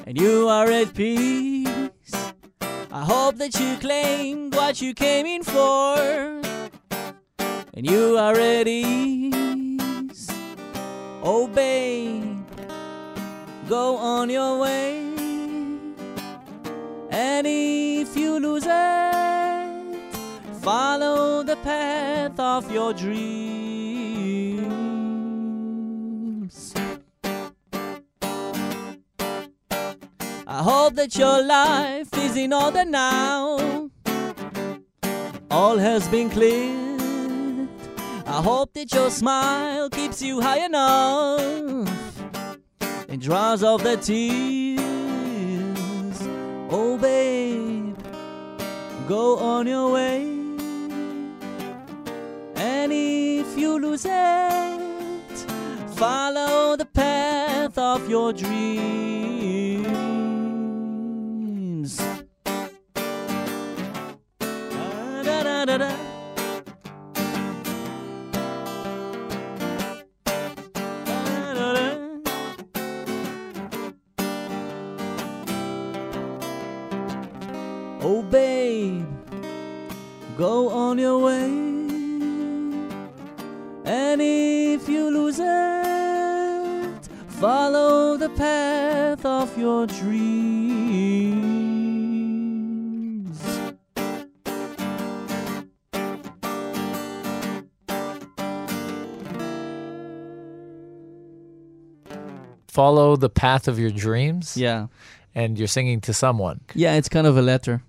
And 0.10 0.20
you 0.20 0.48
are 0.48 0.68
at 0.72 0.96
peace. 0.96 2.16
I 2.92 3.04
hope 3.04 3.36
that 3.36 3.60
you 3.60 3.78
claimed 3.78 4.56
what 4.56 4.82
you 4.82 4.96
came 4.96 5.28
in 5.28 5.44
for. 5.44 6.00
And 7.76 7.86
you 7.86 8.18
are 8.18 8.34
ready. 8.34 9.32
Oh, 11.22 11.48
babe, 11.54 12.44
go 13.68 13.98
on 13.98 14.32
your 14.32 14.58
way. 14.58 14.98
And 17.12 17.46
if 17.46 18.18
you 18.18 18.40
lose 18.40 18.66
it, 18.66 19.96
follow 20.60 21.44
the 21.44 21.58
path 21.58 22.40
of 22.40 22.72
your 22.72 22.94
dreams. 22.94 23.99
I 30.52 30.64
hope 30.64 30.96
that 30.96 31.16
your 31.16 31.44
life 31.44 32.12
is 32.18 32.36
in 32.36 32.54
order 32.54 32.84
now. 32.84 33.92
All 35.52 35.78
has 35.78 36.08
been 36.08 36.28
cleared. 36.28 37.70
I 38.26 38.42
hope 38.42 38.74
that 38.74 38.92
your 38.92 39.12
smile 39.12 39.92
keeps 39.92 40.24
you 40.24 40.42
high 40.42 40.66
enough 40.66 42.18
and 43.08 43.22
draws 43.22 43.62
off 43.62 43.84
the 43.84 43.98
tears. 43.98 44.82
Oh, 46.72 46.98
babe, 46.98 47.96
go 49.08 49.38
on 49.38 49.68
your 49.68 49.92
way. 49.92 50.24
And 52.56 52.92
if 52.92 53.56
you 53.56 53.80
lose 53.80 54.04
it, 54.04 55.38
follow 55.92 56.76
the 56.76 56.86
path 56.86 57.78
of 57.78 58.10
your 58.10 58.34
dreams. 58.34 59.19
Follow 87.40 88.18
the 88.18 88.30
path 88.30 89.26
of 89.26 89.58
your 89.58 89.88
dreams. 89.88 90.60
Follow 102.68 103.16
the 103.16 103.30
path 103.30 103.70
of 103.70 103.80
your 103.80 103.92
dreams. 103.92 104.58
Yeah. 104.58 104.88
And 105.34 105.58
you're 105.58 105.68
singing 105.68 106.02
to 106.02 106.14
someone. 106.14 106.60
Yeah, 106.76 106.96
it's 106.96 107.08
kind 107.08 107.26
of 107.26 107.38
a 107.38 107.42
letter 107.42 107.82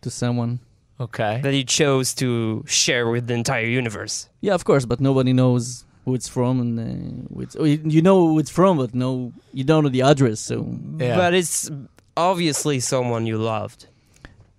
to 0.00 0.10
someone. 0.10 0.60
Okay. 0.98 1.40
That 1.42 1.54
you 1.54 1.64
chose 1.64 2.14
to 2.14 2.64
share 2.66 3.10
with 3.10 3.26
the 3.26 3.34
entire 3.34 3.66
universe. 3.66 4.30
Yeah, 4.40 4.54
of 4.54 4.64
course, 4.64 4.86
but 4.86 5.00
nobody 5.00 5.34
knows 5.34 5.84
who 6.06 6.14
it's 6.14 6.28
from, 6.28 6.60
and 6.60 6.78
uh, 6.80 7.34
who 7.34 7.40
it's, 7.42 7.54
you 7.56 7.78
you 7.96 8.00
know 8.00 8.28
who 8.28 8.38
it's 8.38 8.50
from, 8.58 8.78
but 8.78 8.94
no, 8.94 9.32
you 9.52 9.64
don't 9.64 9.82
know 9.84 9.90
the 9.90 10.02
address. 10.02 10.40
So, 10.40 10.56
Yeah. 10.98 11.16
But 11.20 11.34
it's 11.34 11.68
obviously 12.16 12.80
someone 12.80 13.26
you 13.26 13.36
loved. 13.36 13.86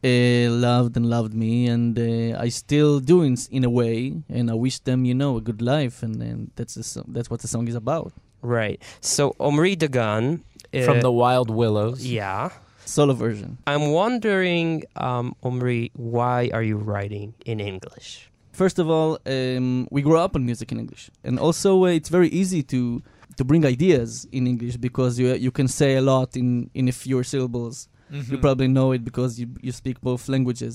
uh, 0.03 0.51
loved 0.51 0.95
and 0.97 1.05
loved 1.09 1.33
me, 1.33 1.65
and 1.67 1.97
uh, 1.97 2.37
I 2.45 2.49
still 2.49 2.99
do 2.99 3.23
in, 3.23 3.35
in 3.49 3.63
a 3.63 3.69
way, 3.69 3.97
and 4.29 4.51
I 4.51 4.53
wish 4.53 4.77
them, 4.79 5.05
you 5.05 5.15
know, 5.15 5.37
a 5.37 5.41
good 5.41 5.61
life, 5.61 6.03
and, 6.05 6.21
and 6.21 6.51
that's 6.55 6.75
the 6.75 7.03
that's 7.15 7.29
what 7.31 7.39
the 7.41 7.47
song 7.47 7.67
is 7.67 7.75
about. 7.75 8.13
Right. 8.43 8.79
So 9.01 9.35
Omri 9.39 9.75
Dagan. 9.75 10.25
Uh, 10.73 10.81
From 10.83 10.99
the 11.01 11.11
Wild 11.23 11.49
Willows. 11.49 12.05
Yeah. 12.05 12.49
Solo 12.85 13.13
version. 13.13 13.57
I'm 13.65 13.91
wondering, 14.01 14.83
um, 14.97 15.33
Omri, 15.41 15.91
why 15.95 16.49
are 16.53 16.61
you 16.71 16.77
writing 16.77 17.33
in 17.45 17.57
English? 17.61 18.29
First 18.56 18.78
of 18.78 18.86
all, 18.90 19.10
um, 19.26 19.88
we 19.90 20.00
grew 20.02 20.18
up 20.18 20.32
on 20.36 20.44
music 20.50 20.68
in 20.72 20.78
English, 20.84 21.04
and 21.24 21.34
also 21.46 21.70
uh, 21.84 21.98
it's 21.98 22.10
very 22.18 22.28
easy 22.28 22.62
to 22.74 22.80
to 23.38 23.42
bring 23.50 23.62
ideas 23.64 24.08
in 24.36 24.42
English 24.46 24.76
because 24.88 25.12
you 25.20 25.26
you 25.46 25.50
can 25.58 25.68
say 25.80 25.90
a 25.96 26.02
lot 26.12 26.28
in 26.42 26.48
in 26.74 26.84
a 26.88 26.94
fewer 27.02 27.24
syllables. 27.32 27.76
Mm-hmm. 28.12 28.30
You 28.32 28.38
probably 28.46 28.68
know 28.76 28.88
it 28.96 29.02
because 29.10 29.30
you 29.40 29.46
you 29.66 29.72
speak 29.72 29.96
both 30.10 30.22
languages, 30.34 30.74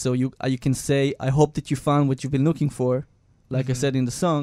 so 0.00 0.08
you 0.20 0.26
uh, 0.42 0.48
you 0.54 0.60
can 0.66 0.74
say, 0.88 1.02
"I 1.20 1.30
hope 1.38 1.50
that 1.58 1.66
you 1.70 1.76
found 1.90 2.02
what 2.08 2.16
you've 2.24 2.34
been 2.38 2.48
looking 2.50 2.70
for," 2.80 2.94
like 3.56 3.66
I 3.68 3.74
Mhm. 3.74 3.80
said 3.82 3.92
in 4.00 4.04
the 4.10 4.16
song. 4.24 4.42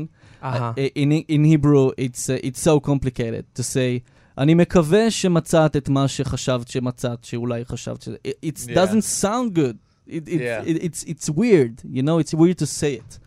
Uh-huh. 0.49 0.73
Uh, 0.77 1.01
in 1.03 1.09
in 1.35 1.41
Hebrew, 1.53 1.85
it's 2.05 2.23
uh, 2.29 2.47
it's 2.47 2.61
so 2.69 2.73
complicated 2.91 3.43
to 3.59 3.63
say. 3.75 3.91
אני 4.37 4.53
מקווה 4.53 5.11
שמצאת 5.11 5.75
את 5.75 5.89
מה 5.89 6.07
שחשבת 6.07 6.67
שמצאת, 6.67 7.23
שאולי 7.23 7.65
חשבת 7.65 8.01
ש... 8.01 8.07
It 8.09 8.37
it 8.49 8.57
Yeah. 8.59 8.73
doesn't 8.79 9.03
sound 9.23 9.53
good. 9.53 9.75
It, 10.06 10.28
it, 10.28 10.40
Yeah. 10.40 10.62
it, 10.64 10.82
it's, 10.84 11.02
it's 11.04 11.30
weird, 11.30 11.82
you 11.84 12.02
know, 12.02 12.18
it's 12.18 12.34
weird 12.34 12.58
to 12.58 12.66
say 12.66 12.94
it. 12.94 13.18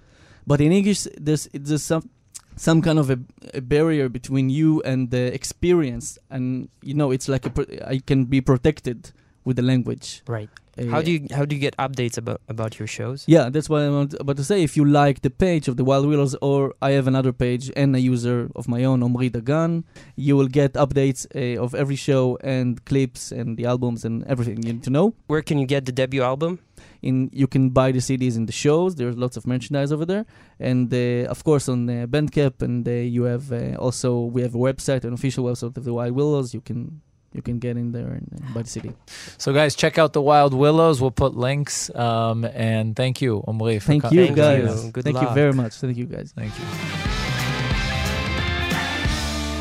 But 0.46 0.62
in 0.62 0.72
English, 0.72 1.08
there's, 1.20 1.50
there's 1.54 1.84
some, 1.84 2.10
some 2.56 2.82
kind 2.82 3.00
of 3.00 3.10
a, 3.10 3.20
a 3.54 3.62
barrier 3.62 4.10
between 4.10 4.50
you 4.50 4.82
and 4.84 5.12
the 5.12 5.34
experience. 5.34 6.18
And, 6.30 6.70
you 6.82 6.94
know, 6.94 7.12
it's 7.12 7.28
like 7.28 7.46
a, 7.46 7.50
pro- 7.50 7.66
I 7.86 8.00
can 8.00 8.26
be 8.26 8.42
protected 8.42 9.12
with 9.44 9.56
the 9.58 9.62
language. 9.64 10.22
Right. 10.28 10.50
How 10.92 11.02
do 11.02 11.12
you 11.12 11.28
how 11.34 11.46
do 11.46 11.56
you 11.56 11.62
get 11.62 11.76
updates 11.78 12.18
about 12.18 12.42
about 12.48 12.78
your 12.80 12.88
shows? 12.88 13.26
yeah, 13.28 13.50
that's 13.50 13.70
what 13.70 13.82
I'm 13.82 14.10
about 14.20 14.38
to 14.38 14.44
say. 14.44 14.64
If 14.64 14.78
you 14.78 14.86
like 14.86 15.22
the 15.22 15.30
page 15.30 15.68
of 15.68 15.76
the 15.78 15.84
Wild 15.84 16.06
Willows, 16.08 16.36
or 16.42 16.74
I 16.82 16.92
have 16.92 17.08
another 17.08 17.34
page 17.34 17.72
and 17.76 17.96
a 17.96 18.00
user 18.00 18.50
of 18.56 18.68
my 18.68 18.84
own, 18.84 19.02
Omri 19.02 19.30
Dagan, 19.30 19.84
you 20.16 20.38
will 20.38 20.48
get 20.48 20.74
updates 20.74 21.26
uh, 21.36 21.62
of 21.62 21.74
every 21.74 21.96
show 21.96 22.38
and 22.44 22.84
clips 22.86 23.32
and 23.32 23.58
the 23.58 23.66
albums 23.66 24.06
and 24.06 24.24
everything 24.26 24.58
you 24.64 24.74
need 24.74 24.84
to 24.84 24.90
know. 24.90 25.16
Where 25.28 25.42
can 25.42 25.58
you 25.58 25.66
get 25.66 25.86
the 25.86 25.92
debut 25.92 26.22
album? 26.24 26.60
In 27.02 27.30
you 27.34 27.48
can 27.48 27.70
buy 27.70 27.92
the 27.92 28.00
CDs 28.00 28.36
in 28.38 28.46
the 28.46 28.52
shows. 28.52 28.96
There's 28.96 29.18
lots 29.18 29.36
of 29.38 29.48
merchandise 29.48 29.92
over 29.92 30.06
there, 30.06 30.26
and 30.60 30.94
uh, 30.94 31.30
of 31.30 31.44
course 31.44 31.68
on 31.70 31.90
uh, 31.90 32.06
Bandcamp. 32.08 32.62
And 32.62 32.88
uh, 32.88 32.92
you 32.92 33.24
have 33.24 33.52
uh, 33.52 33.76
also 33.78 34.22
we 34.22 34.42
have 34.42 34.54
a 34.54 34.60
website, 34.60 35.04
an 35.04 35.14
official 35.14 35.46
website 35.46 35.76
of 35.78 35.84
the 35.84 35.94
Wild 35.94 36.14
Willows. 36.14 36.54
You 36.54 36.62
can 36.62 37.02
you 37.38 37.44
can 37.44 37.60
get 37.60 37.78
in 37.78 37.92
there 37.94 38.08
and, 38.08 38.28
and 38.32 38.54
buy 38.54 38.64
the 38.64 38.70
CD. 38.70 38.92
So, 39.38 39.54
guys, 39.54 39.76
check 39.76 39.98
out 39.98 40.12
the 40.14 40.22
Wild 40.22 40.54
Willows. 40.54 41.00
We'll 41.00 41.12
put 41.12 41.36
links. 41.36 41.90
Um, 41.96 42.44
and 42.46 42.96
thank 42.96 43.22
you, 43.22 43.44
Omri. 43.48 43.80
For 43.80 43.86
Thank 43.88 44.04
co- 44.04 44.10
you 44.10 44.26
Thank 44.26 44.36
guys. 44.36 44.86
you. 44.86 44.92
Good 44.92 45.04
Thank 45.06 45.22
you 45.22 45.30
very 45.34 45.54
much. 45.54 45.76
Thank 45.76 45.96
you 45.98 46.06
guys. 46.06 46.34
Thank 46.36 46.52
you. 46.60 46.66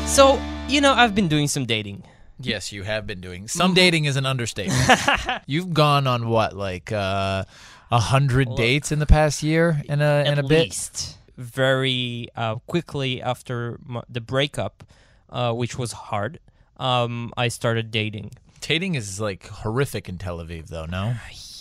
So 0.07 0.41
you 0.67 0.81
know, 0.81 0.93
I've 0.93 1.13
been 1.15 1.27
doing 1.27 1.47
some 1.47 1.65
dating. 1.65 2.03
Yes, 2.39 2.71
you 2.71 2.83
have 2.83 3.07
been 3.07 3.21
doing. 3.21 3.47
Some 3.47 3.73
dating 3.73 4.05
is 4.05 4.15
an 4.15 4.25
understatement. 4.25 4.89
You've 5.47 5.73
gone 5.73 6.07
on 6.07 6.27
what, 6.29 6.55
like 6.55 6.91
uh, 6.91 7.43
a 7.91 7.99
hundred 7.99 8.47
Look. 8.49 8.57
dates 8.57 8.91
in 8.91 8.99
the 8.99 9.05
past 9.05 9.41
year 9.43 9.81
and 9.89 10.01
a 10.01 10.05
At 10.05 10.27
and 10.27 10.39
a 10.39 10.43
bit. 10.43 10.65
least. 10.65 11.17
Very 11.37 12.29
uh, 12.35 12.55
quickly 12.67 13.21
after 13.21 13.79
m- 13.87 14.01
the 14.09 14.21
breakup, 14.21 14.83
uh, 15.29 15.53
which 15.53 15.77
was 15.77 15.91
hard, 15.91 16.39
um, 16.77 17.31
I 17.37 17.47
started 17.49 17.91
dating. 17.91 18.31
Dating 18.61 18.95
is 18.95 19.19
like 19.19 19.47
horrific 19.47 20.09
in 20.09 20.17
Tel 20.17 20.39
Aviv, 20.39 20.67
though. 20.67 20.85
No, 20.85 21.13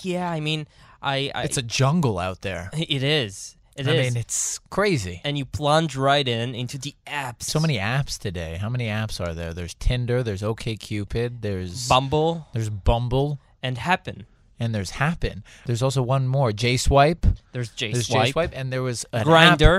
Yeah, 0.02 0.30
I 0.30 0.40
mean, 0.40 0.66
I, 1.02 1.30
I 1.34 1.42
it's 1.44 1.56
a 1.56 1.62
jungle 1.62 2.18
out 2.18 2.42
there. 2.42 2.70
it 2.72 3.02
is. 3.02 3.56
It 3.76 3.86
I 3.86 3.92
is. 3.92 4.14
mean, 4.14 4.20
it's 4.20 4.58
crazy. 4.70 5.20
and 5.24 5.36
you 5.36 5.44
plunge 5.44 5.96
right 5.96 6.26
in 6.26 6.54
into 6.54 6.78
the 6.78 6.94
apps. 7.06 7.42
So 7.42 7.60
many 7.60 7.76
apps 7.76 8.18
today. 8.18 8.56
How 8.58 8.70
many 8.70 8.86
apps 8.86 9.20
are 9.20 9.34
there? 9.34 9.52
There's 9.52 9.74
Tinder. 9.74 10.22
There's 10.22 10.40
OkCupid. 10.42 11.42
There's 11.42 11.86
Bumble 11.86 12.46
There's 12.54 12.70
Bumble, 12.70 13.38
and 13.62 13.76
Happn. 13.76 14.24
And 14.58 14.74
there's 14.74 14.92
Happn. 14.92 15.42
There's 15.66 15.82
also 15.82 16.00
one 16.00 16.26
more, 16.26 16.50
JSwipe. 16.50 17.36
There's 17.52 17.68
J 17.70 17.92
There's 17.92 18.06
Swipe. 18.06 18.34
JSwipe, 18.34 18.52
and 18.54 18.72
there 18.72 18.82
was 18.82 19.04
app 19.12 19.26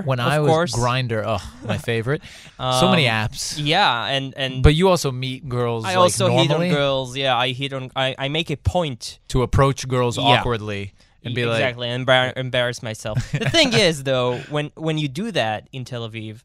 when 0.06 0.20
of 0.20 0.28
I 0.28 0.40
was 0.40 0.50
course. 0.50 0.76
Grindr. 0.76 1.24
Oh, 1.26 1.42
my 1.66 1.78
favorite. 1.80 2.22
so 2.58 2.90
many 2.92 3.08
Um, 3.10 3.28
apps. 3.30 3.60
Yeah, 3.60 4.06
and 4.06 4.34
and 4.38 4.62
But 4.62 4.76
you 4.76 4.90
also 4.90 5.12
meet 5.12 5.50
girls. 5.50 5.84
I 5.84 5.90
like, 5.90 5.98
also 5.98 6.30
hit 6.30 6.52
on 6.52 6.70
girls. 6.70 7.18
Yeah, 7.18 7.36
I 7.36 7.54
hit 7.54 7.74
on. 7.74 7.90
I, 7.96 8.13
I 8.20 8.28
make 8.30 8.52
a 8.52 8.58
point 8.58 9.18
to 9.30 9.42
approach 9.42 9.88
girls 9.88 10.18
Yeah. 10.18 10.24
awkwardly 10.26 10.94
and 11.28 11.36
be 11.36 11.46
like, 11.46 11.60
exactly 11.60 11.88
and 11.88 12.06
embar- 12.06 12.36
embarrass 12.38 12.82
myself. 12.84 13.32
the 13.32 13.50
thing 13.58 13.74
is, 13.74 14.04
though, 14.04 14.38
when 14.50 14.72
when 14.76 14.98
you 14.98 15.08
do 15.08 15.32
that 15.32 15.68
in 15.72 15.86
Tel 15.86 16.08
Aviv, 16.10 16.42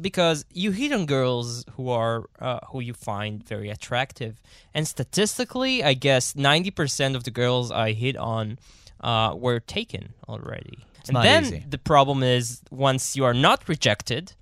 because 0.00 0.44
you 0.52 0.70
hit 0.70 0.92
on 0.92 1.06
girls 1.06 1.64
who 1.72 1.90
are 1.90 2.24
uh, 2.40 2.60
who 2.70 2.80
you 2.80 2.94
find 2.94 3.46
very 3.46 3.70
attractive, 3.70 4.40
and 4.74 4.86
statistically, 4.86 5.82
I 5.82 5.94
guess 5.94 6.36
ninety 6.36 6.70
percent 6.70 7.16
of 7.16 7.24
the 7.24 7.30
girls 7.30 7.70
I 7.70 7.92
hit 7.92 8.16
on 8.16 8.58
uh, 9.00 9.34
were 9.36 9.60
taken 9.60 10.14
already. 10.28 10.78
and 11.08 11.14
not 11.14 11.22
then 11.24 11.44
easy. 11.44 11.64
the 11.68 11.78
problem 11.78 12.22
is 12.22 12.62
once 12.70 13.16
you 13.16 13.24
are 13.24 13.34
not 13.34 13.68
rejected, 13.68 14.32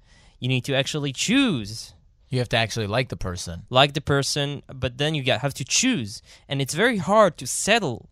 you 0.40 0.48
need 0.48 0.64
to 0.64 0.74
actually 0.74 1.12
choose 1.12 1.94
you 2.34 2.40
have 2.40 2.48
to 2.48 2.56
actually 2.56 2.88
like 2.88 3.08
the 3.08 3.16
person. 3.16 3.62
like 3.70 3.94
the 3.94 4.00
person, 4.00 4.62
but 4.66 4.98
then 4.98 5.14
you 5.14 5.22
have 5.32 5.54
to 5.54 5.64
choose, 5.64 6.20
and 6.48 6.60
it's 6.60 6.74
very 6.74 6.98
hard 6.98 7.38
to 7.38 7.46
settle 7.46 8.08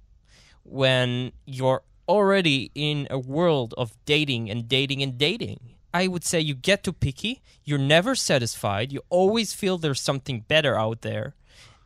when 0.64 1.32
you're 1.44 1.82
already 2.08 2.70
in 2.74 3.06
a 3.10 3.18
world 3.18 3.74
of 3.78 3.96
dating 4.04 4.50
and 4.50 4.68
dating 4.68 5.02
and 5.02 5.18
dating. 5.18 5.60
I 5.94 6.06
would 6.08 6.24
say 6.24 6.40
you 6.40 6.54
get 6.54 6.84
too 6.84 6.92
picky, 6.92 7.42
you're 7.64 7.78
never 7.78 8.14
satisfied, 8.14 8.92
you 8.92 9.02
always 9.10 9.52
feel 9.52 9.76
there's 9.76 10.00
something 10.00 10.40
better 10.40 10.78
out 10.78 11.02
there. 11.02 11.34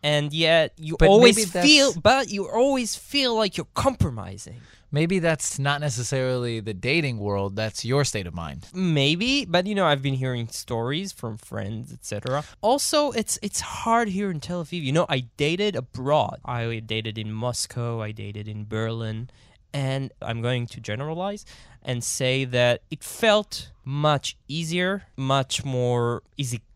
And 0.06 0.32
yet 0.32 0.72
you 0.78 0.96
But 0.96 1.08
always 1.08 1.50
feel 1.50 1.92
but 2.00 2.30
you 2.30 2.48
always 2.48 2.94
feel 2.94 3.34
like 3.34 3.56
you're 3.56 3.74
compromising. 3.74 4.60
Maybe 4.92 5.18
that's 5.18 5.58
not 5.58 5.80
necessarily 5.80 6.60
the 6.60 6.72
dating 6.72 7.18
world. 7.18 7.56
That's 7.56 7.84
your 7.84 8.04
state 8.04 8.28
of 8.28 8.32
mind. 8.32 8.68
Maybe, 8.72 9.44
but 9.44 9.66
you 9.66 9.74
know, 9.74 9.84
I've 9.84 10.02
been 10.02 10.14
hearing 10.14 10.46
stories 10.46 11.10
from 11.10 11.38
friends, 11.38 11.92
etc. 11.92 12.44
Also, 12.60 13.10
it's 13.10 13.36
it's 13.42 13.60
hard 13.60 14.08
here 14.08 14.30
in 14.30 14.38
Tel 14.38 14.64
Aviv. 14.64 14.80
You 14.80 14.92
know, 14.92 15.06
I 15.08 15.26
dated 15.36 15.74
abroad. 15.74 16.38
I 16.44 16.78
dated 16.78 17.18
in 17.18 17.32
Moscow. 17.32 18.00
I 18.00 18.12
dated 18.12 18.46
in 18.46 18.64
Berlin, 18.64 19.28
and 19.74 20.12
I'm 20.22 20.40
going 20.40 20.68
to 20.68 20.80
generalize 20.80 21.44
and 21.82 22.04
say 22.04 22.44
that 22.44 22.82
it 22.90 23.02
felt 23.02 23.72
much 23.84 24.36
easier, 24.46 25.02
much 25.16 25.64
more 25.64 26.22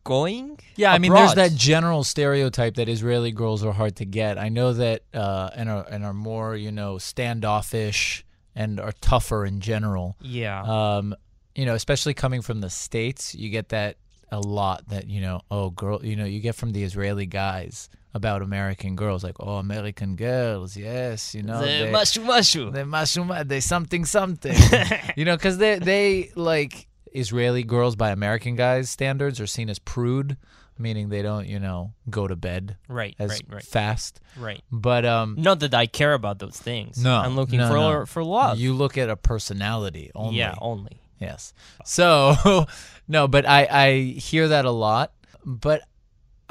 easygoing. 0.01 0.59
Yeah, 0.77 0.93
I 0.93 0.99
mean, 0.99 1.13
there's 1.13 1.35
that 1.35 1.53
general 1.55 2.05
stereotype 2.05 2.77
that 2.77 2.89
Israeli 2.89 3.33
girls 3.33 3.65
are 3.65 3.73
hard 3.73 3.97
to 3.97 4.05
get. 4.05 4.39
I 4.39 4.49
know 4.49 4.73
that 4.73 5.03
uh, 5.15 5.51
and 5.55 5.69
are 5.69 5.87
and 5.89 6.05
are 6.05 6.15
more, 6.15 6.57
you 6.57 6.73
know, 6.73 6.99
standoffish 6.99 8.25
and 8.55 8.81
are 8.81 8.93
tougher 9.01 9.45
in 9.45 9.61
general. 9.61 10.17
Yeah. 10.21 10.63
Um, 10.63 11.15
you 11.55 11.67
know, 11.67 11.75
especially 11.75 12.15
coming 12.15 12.43
from 12.43 12.61
the 12.61 12.71
states, 12.71 13.35
you 13.35 13.51
get 13.51 13.71
that 13.71 13.97
a 14.31 14.41
lot. 14.41 14.89
That 14.89 15.09
you 15.09 15.21
know, 15.21 15.41
oh, 15.51 15.71
girl, 15.71 16.05
you 16.05 16.17
know, 16.17 16.25
you 16.25 16.41
get 16.41 16.55
from 16.55 16.73
the 16.73 16.83
Israeli 16.83 17.27
guys 17.27 17.89
about 18.13 18.43
American 18.43 18.97
girls, 18.97 19.23
like, 19.23 19.37
oh, 19.39 19.57
American 19.57 20.17
girls, 20.17 20.77
yes, 20.77 21.33
you 21.33 21.43
know, 21.43 21.61
the 21.61 21.67
they- 21.67 21.93
mashu 21.93 22.25
mashu. 22.25 22.73
they 22.73 22.83
mashuma, 22.83 23.47
they 23.47 23.61
something 23.61 24.05
something. 24.05 24.57
you 25.17 25.25
know, 25.25 25.37
because 25.37 25.59
they 25.59 25.79
they 25.79 26.31
like 26.35 26.89
Israeli 27.12 27.62
girls 27.62 27.96
by 27.96 28.11
American 28.11 28.57
guys 28.57 28.90
standards 28.90 29.40
are 29.40 29.46
seen 29.46 29.68
as 29.70 29.79
prude, 29.79 30.37
meaning 30.79 31.09
they 31.09 31.23
don't 31.23 31.46
you 31.46 31.59
know 31.59 31.92
go 32.09 32.27
to 32.27 32.37
bed 32.37 32.77
Right, 32.88 33.14
as 33.18 33.31
right, 33.31 33.42
right. 33.49 33.62
fast. 33.62 34.20
Right. 34.37 34.62
But 34.70 35.05
um, 35.05 35.37
Not 35.38 35.61
that 35.61 35.75
I 35.75 35.87
care 35.87 36.14
about 36.14 36.38
those 36.38 36.57
things. 36.57 37.03
no, 37.03 37.14
I'm 37.14 37.37
looking 37.37 37.59
no, 37.59 37.68
for 37.68 37.75
no. 38.01 38.07
for 38.07 38.25
love. 38.25 38.59
You 38.59 38.73
look 38.73 38.96
at 38.99 39.09
a 39.11 39.16
personality 39.16 40.11
only. 40.14 40.38
Yeah, 40.38 40.55
only. 40.61 41.01
Yes. 41.18 41.53
So, 41.85 42.66
no, 43.09 43.29
but 43.29 43.46
I 43.46 43.66
I 43.70 43.92
hear 44.18 44.49
that 44.49 44.64
a 44.64 44.70
lot, 44.70 45.12
but. 45.44 45.83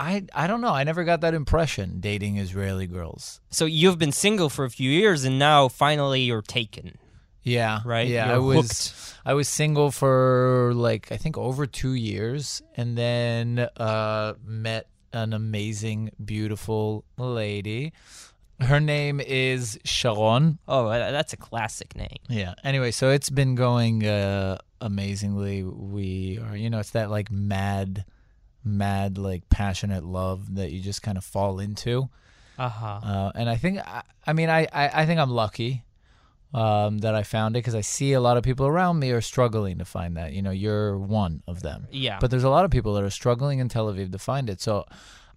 I, 0.02 0.24
I 0.34 0.48
don't 0.48 0.62
know. 0.62 0.69
I 0.72 0.86
never 0.86 1.04
got 1.04 1.19
that 1.19 1.34
impression 1.34 2.00
dating 2.00 2.38
Israeli 2.38 2.88
girls. 2.88 3.41
So 3.50 3.65
you've 3.65 3.98
been 4.00 4.13
single 4.13 4.48
for 4.50 4.63
a 4.63 4.69
few 4.69 4.89
years, 4.89 5.26
and 5.26 5.38
now 5.38 5.67
finally 5.67 6.22
you're 6.22 6.41
taken. 6.41 6.98
Yeah. 7.50 7.82
Right? 7.86 8.08
Yeah. 8.08 8.28
You're 8.28 8.36
I 8.36 8.40
was 8.40 8.56
hooked. 8.66 9.16
I 9.26 9.34
was 9.34 9.48
single 9.48 9.92
for 9.92 10.72
like 10.76 11.12
I 11.12 11.18
think 11.18 11.38
over 11.38 11.66
two 11.66 11.94
years 11.94 12.62
and 12.76 12.98
then 12.98 13.68
uh 13.78 14.34
met 14.44 14.88
an 15.14 15.34
amazing, 15.34 16.12
beautiful 16.24 17.04
lady. 17.18 17.94
Her 18.60 18.80
name 18.80 19.22
is 19.22 19.80
Sharon. 19.86 20.60
Oh, 20.68 20.90
that's 20.90 21.34
a 21.34 21.38
classic 21.38 21.96
name. 21.96 22.20
Yeah. 22.28 22.56
Anyway, 22.64 22.92
so 22.92 23.10
it's 23.10 23.30
been 23.30 23.56
going 23.56 24.06
uh 24.06 24.58
amazingly. 24.82 25.64
We 25.64 26.40
are 26.40 26.56
you 26.56 26.70
know, 26.70 26.80
it's 26.80 26.92
that 26.92 27.10
like 27.10 27.32
mad 27.32 28.06
mad 28.64 29.18
like 29.18 29.50
passionate 29.50 30.04
love 30.04 30.56
that 30.56 30.72
you 30.72 30.82
just 30.82 31.02
kind 31.02 31.18
of 31.18 31.24
fall 31.24 31.60
into. 31.60 32.10
Uh-huh. 32.58 33.00
Uh, 33.02 33.32
and 33.36 33.50
I 33.50 33.56
think, 33.56 33.80
I, 33.80 34.04
I 34.28 34.34
mean, 34.34 34.50
I, 34.50 34.68
I, 34.74 34.90
I 35.02 35.06
think 35.06 35.20
I'm 35.20 35.32
lucky 35.32 35.86
um, 36.54 36.98
that 37.00 37.14
I 37.16 37.24
found 37.24 37.56
it 37.56 37.60
because 37.60 37.76
I 37.76 37.82
see 37.82 38.14
a 38.14 38.22
lot 38.22 38.38
of 38.38 38.44
people 38.44 38.66
around 38.66 39.00
me 39.00 39.12
are 39.12 39.22
struggling 39.22 39.78
to 39.80 39.86
find 39.86 40.18
that. 40.18 40.34
You 40.34 40.42
know, 40.42 40.52
you're 40.52 40.98
one 40.98 41.44
of 41.48 41.62
them. 41.62 41.88
Yeah. 41.92 42.18
But 42.20 42.32
there's 42.32 42.44
a 42.44 42.50
lot 42.50 42.66
of 42.66 42.72
people 42.72 42.94
that 42.96 43.04
are 43.04 43.10
struggling 43.10 43.60
in 43.60 43.70
Tel 43.70 43.88
Aviv 43.92 44.12
to 44.12 44.18
find 44.20 44.50
it. 44.50 44.60
So 44.60 44.86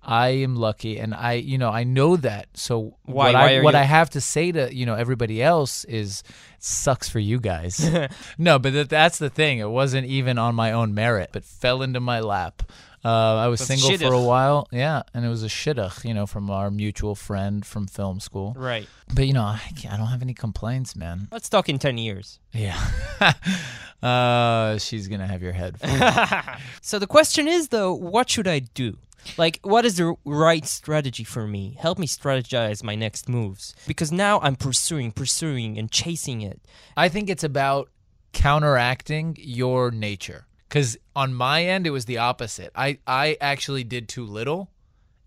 I 0.04 0.28
am 0.30 0.56
lucky, 0.56 0.98
and 0.98 1.14
I, 1.14 1.34
you 1.34 1.58
know, 1.58 1.68
I 1.70 1.84
know 1.84 2.16
that. 2.16 2.48
So 2.54 2.96
Why- 3.04 3.26
what 3.26 3.34
why 3.34 3.56
I 3.58 3.60
what 3.62 3.74
you- 3.74 3.80
I 3.80 3.84
have 3.84 4.10
to 4.10 4.20
say 4.20 4.50
to 4.52 4.74
you 4.74 4.84
know 4.86 4.94
everybody 4.94 5.42
else 5.42 5.84
is 5.84 6.22
it 6.56 6.64
sucks 6.64 7.08
for 7.08 7.18
you 7.20 7.38
guys. 7.38 7.88
no, 8.38 8.58
but 8.58 8.72
that, 8.72 8.88
that's 8.88 9.18
the 9.18 9.30
thing. 9.30 9.58
It 9.58 9.70
wasn't 9.70 10.06
even 10.06 10.38
on 10.38 10.54
my 10.54 10.72
own 10.72 10.94
merit, 10.94 11.30
but 11.32 11.44
fell 11.44 11.82
into 11.82 12.00
my 12.00 12.20
lap. 12.20 12.62
Uh, 13.04 13.36
I 13.36 13.48
was 13.48 13.66
That's 13.66 13.80
single 13.80 14.08
for 14.08 14.14
a 14.14 14.20
while, 14.20 14.68
yeah, 14.70 15.02
and 15.12 15.24
it 15.24 15.28
was 15.28 15.42
a 15.42 15.48
shidduch, 15.48 16.04
you 16.04 16.14
know, 16.14 16.24
from 16.26 16.50
our 16.50 16.70
mutual 16.70 17.14
friend 17.16 17.66
from 17.66 17.88
film 17.88 18.20
school. 18.20 18.54
Right. 18.56 18.88
But 19.12 19.26
you 19.26 19.32
know, 19.32 19.42
I, 19.42 19.60
I 19.90 19.96
don't 19.96 20.06
have 20.06 20.22
any 20.22 20.34
complaints, 20.34 20.94
man. 20.94 21.26
Let's 21.32 21.48
talk 21.48 21.68
in 21.68 21.78
10 21.78 21.98
years. 21.98 22.38
Yeah, 22.52 22.78
uh, 24.02 24.78
she's 24.78 25.08
gonna 25.08 25.26
have 25.26 25.42
your 25.42 25.52
head. 25.52 25.76
So 26.80 26.98
the 26.98 27.06
question 27.06 27.48
is, 27.48 27.68
though, 27.68 27.94
what 27.94 28.28
should 28.28 28.48
I 28.48 28.60
do? 28.60 28.98
Like, 29.38 29.60
what 29.62 29.84
is 29.84 29.96
the 29.96 30.14
right 30.24 30.66
strategy 30.66 31.24
for 31.24 31.46
me? 31.46 31.76
Help 31.78 31.98
me 31.98 32.06
strategize 32.06 32.82
my 32.82 32.94
next 32.94 33.28
moves. 33.28 33.74
Because 33.86 34.10
now 34.10 34.40
I'm 34.40 34.56
pursuing, 34.56 35.12
pursuing, 35.12 35.78
and 35.78 35.90
chasing 35.90 36.42
it. 36.42 36.60
I 36.96 37.08
think 37.08 37.30
it's 37.30 37.44
about 37.44 37.88
counteracting 38.32 39.36
your 39.38 39.90
nature. 39.90 40.46
Because 40.72 40.96
on 41.14 41.34
my 41.34 41.66
end, 41.66 41.86
it 41.86 41.90
was 41.90 42.06
the 42.06 42.16
opposite. 42.16 42.72
I, 42.74 42.98
I 43.06 43.36
actually 43.42 43.84
did 43.84 44.08
too 44.08 44.24
little. 44.24 44.70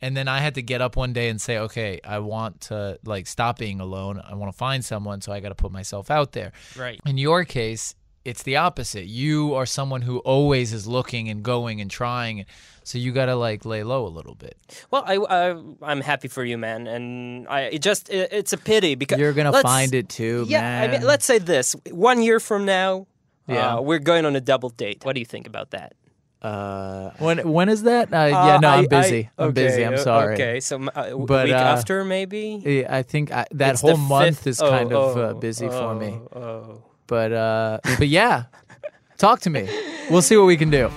And 0.02 0.18
then 0.18 0.28
I 0.28 0.40
had 0.40 0.56
to 0.56 0.64
get 0.64 0.82
up 0.82 0.96
one 0.96 1.14
day 1.14 1.30
and 1.30 1.40
say, 1.40 1.60
okay, 1.60 2.00
I 2.04 2.18
want 2.18 2.62
to 2.62 2.98
like 3.06 3.28
stop 3.28 3.60
being 3.60 3.80
alone. 3.80 4.20
I 4.28 4.34
want 4.34 4.52
to 4.52 4.58
find 4.58 4.84
someone. 4.84 5.22
So 5.22 5.32
I 5.32 5.42
got 5.42 5.50
to 5.50 5.56
put 5.56 5.72
myself 5.72 6.10
out 6.10 6.32
there. 6.32 6.52
Right. 6.76 7.00
In 7.06 7.20
your 7.20 7.46
case, 7.46 7.94
it's 8.24 8.42
the 8.42 8.56
opposite. 8.56 9.06
You 9.06 9.54
are 9.54 9.68
someone 9.68 10.02
who 10.02 10.18
always 10.20 10.74
is 10.74 10.88
looking 10.88 11.30
and 11.30 11.44
going 11.44 11.80
and 11.80 11.92
trying. 11.92 12.48
So 12.84 12.98
you 12.98 13.12
got 13.12 13.28
to 13.28 13.36
like 13.36 13.66
lay 13.66 13.84
low 13.84 14.08
a 14.08 14.10
little 14.10 14.34
bit. 14.34 14.58
Well, 14.90 15.04
I, 15.06 15.18
I 15.18 15.64
I'm 15.84 16.02
happy 16.02 16.28
for 16.28 16.44
you, 16.44 16.58
man, 16.58 16.88
and 16.88 17.48
I 17.48 17.62
it 17.62 17.84
just 17.84 18.10
it, 18.10 18.30
it's 18.32 18.52
a 18.52 18.58
pity 18.58 18.96
because 18.96 19.20
You're 19.20 19.34
going 19.34 19.52
to 19.52 19.62
find 19.62 19.94
it 19.94 20.10
too, 20.10 20.46
Yeah, 20.48 20.62
man. 20.62 20.90
I 20.90 20.92
mean, 20.92 21.02
let's 21.06 21.26
say 21.26 21.38
this: 21.38 21.76
one 21.92 22.24
year 22.24 22.40
from 22.40 22.66
now, 22.66 23.06
Yeah. 23.48 23.76
uh, 23.76 23.82
we're 23.82 24.00
going 24.00 24.26
on 24.26 24.36
a 24.36 24.42
double 24.42 24.70
date. 24.70 25.06
What 25.06 25.14
do 25.14 25.20
you 25.20 25.26
think 25.26 25.48
about 25.48 25.72
that? 25.72 25.94
Uh, 26.42 27.10
when 27.18 27.40
when 27.52 27.70
is 27.70 27.84
that? 27.84 28.14
Uh, 28.14 28.28
yeah, 28.30 28.58
no, 28.62 28.70
Uh, 28.70 28.72
I- 28.72 28.78
I'm 28.78 28.88
busy. 28.88 29.30
I- 29.38 29.44
I'm 29.46 29.52
busy. 29.54 29.82
I'm 29.84 29.94
uh, 29.96 29.98
sorry. 29.98 30.34
Okay, 30.36 30.60
so 30.60 30.78
uh, 30.78 31.10
w- 31.10 31.26
But, 31.26 31.46
week 31.46 31.54
uh, 31.56 31.74
after 31.78 32.04
maybe. 32.06 32.62
Yeah, 32.64 32.88
I 32.98 33.02
think 33.04 33.32
I, 33.32 33.46
that 33.52 33.74
It's 33.74 33.82
whole 33.82 33.98
month 33.98 34.38
fifth- 34.44 34.48
is 34.48 34.60
kind 34.60 34.94
oh, 34.94 35.10
of 35.10 35.18
uh, 35.18 35.22
oh, 35.22 35.34
busy 35.40 35.68
for 35.70 35.96
me. 35.96 36.20
oh, 36.36 36.40
Oh. 36.40 36.84
But 37.08 37.32
uh, 37.34 37.80
but 37.98 38.08
yeah, 38.10 38.44
talk 39.18 39.40
to 39.42 39.50
me. 39.50 39.68
We'll 40.10 40.22
see 40.22 40.38
what 40.38 40.46
we 40.46 40.58
can 40.58 40.70
do. 40.70 40.90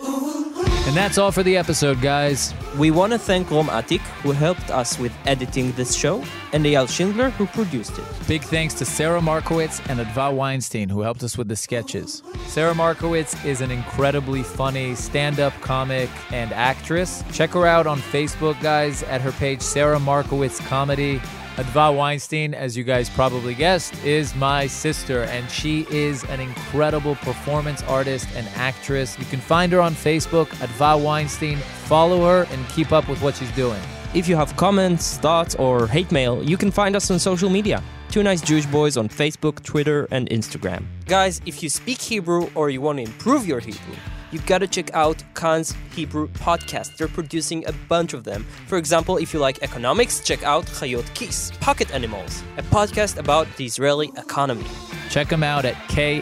And 0.00 0.96
that's 0.96 1.18
all 1.18 1.30
for 1.30 1.42
the 1.44 1.56
episode, 1.56 2.00
guys. 2.00 2.52
We 2.80 2.90
want 2.90 3.12
to 3.12 3.18
thank 3.18 3.50
Rom 3.50 3.66
Atik, 3.66 4.00
who 4.22 4.32
helped 4.32 4.70
us 4.70 4.98
with 4.98 5.12
editing 5.26 5.72
this 5.72 5.94
show, 5.94 6.24
and 6.54 6.64
Eyal 6.64 6.88
Schindler, 6.88 7.28
who 7.28 7.44
produced 7.48 7.98
it. 7.98 8.04
Big 8.26 8.40
thanks 8.40 8.72
to 8.72 8.86
Sarah 8.86 9.20
Markowitz 9.20 9.82
and 9.90 10.00
Adva 10.00 10.32
Weinstein, 10.32 10.88
who 10.88 11.02
helped 11.02 11.22
us 11.22 11.36
with 11.36 11.48
the 11.48 11.56
sketches. 11.56 12.22
Sarah 12.46 12.74
Markowitz 12.74 13.44
is 13.44 13.60
an 13.60 13.70
incredibly 13.70 14.42
funny 14.42 14.94
stand 14.94 15.38
up 15.40 15.52
comic 15.60 16.08
and 16.32 16.54
actress. 16.54 17.22
Check 17.34 17.50
her 17.50 17.66
out 17.66 17.86
on 17.86 17.98
Facebook, 17.98 18.58
guys, 18.62 19.02
at 19.02 19.20
her 19.20 19.32
page 19.32 19.60
Sarah 19.60 20.00
Markowitz 20.00 20.58
Comedy. 20.60 21.20
Adva 21.56 21.94
Weinstein, 21.94 22.54
as 22.54 22.76
you 22.76 22.84
guys 22.84 23.10
probably 23.10 23.54
guessed, 23.54 23.92
is 24.04 24.34
my 24.34 24.66
sister, 24.66 25.24
and 25.24 25.50
she 25.50 25.86
is 25.90 26.24
an 26.24 26.40
incredible 26.40 27.16
performance 27.16 27.82
artist 27.82 28.28
and 28.34 28.48
actress. 28.54 29.18
You 29.18 29.24
can 29.26 29.40
find 29.40 29.72
her 29.72 29.80
on 29.80 29.94
Facebook, 29.94 30.46
Adva 30.64 31.02
Weinstein. 31.02 31.58
Follow 31.84 32.24
her 32.24 32.46
and 32.50 32.68
keep 32.68 32.92
up 32.92 33.08
with 33.08 33.20
what 33.20 33.36
she's 33.36 33.50
doing. 33.52 33.80
If 34.14 34.28
you 34.28 34.36
have 34.36 34.56
comments, 34.56 35.18
thoughts, 35.18 35.54
or 35.56 35.86
hate 35.86 36.10
mail, 36.10 36.42
you 36.42 36.56
can 36.56 36.70
find 36.70 36.96
us 36.96 37.10
on 37.10 37.18
social 37.18 37.50
media. 37.50 37.82
Two 38.10 38.22
Nice 38.22 38.40
Jewish 38.40 38.66
Boys 38.66 38.96
on 38.96 39.08
Facebook, 39.08 39.62
Twitter, 39.62 40.08
and 40.10 40.28
Instagram. 40.30 40.84
Guys, 41.06 41.40
if 41.46 41.62
you 41.62 41.68
speak 41.68 42.00
Hebrew 42.00 42.50
or 42.54 42.70
you 42.70 42.80
want 42.80 42.98
to 42.98 43.04
improve 43.04 43.46
your 43.46 43.60
Hebrew, 43.60 43.96
you 44.30 44.38
gotta 44.40 44.66
check 44.66 44.92
out 44.94 45.22
Kan's 45.34 45.74
Hebrew 45.94 46.28
podcast. 46.28 46.96
They're 46.96 47.08
producing 47.08 47.66
a 47.66 47.72
bunch 47.88 48.14
of 48.14 48.24
them. 48.24 48.46
For 48.66 48.78
example, 48.78 49.16
if 49.16 49.32
you 49.32 49.40
like 49.40 49.62
economics, 49.62 50.20
check 50.20 50.42
out 50.42 50.66
Chayot 50.66 51.12
Kis, 51.14 51.52
Pocket 51.60 51.92
Animals, 51.92 52.42
a 52.56 52.62
podcast 52.62 53.18
about 53.18 53.46
the 53.56 53.64
Israeli 53.66 54.10
economy. 54.16 54.66
Check 55.08 55.28
them 55.28 55.42
out 55.42 55.64
at 55.64 55.74
kan.org.il 55.88 56.20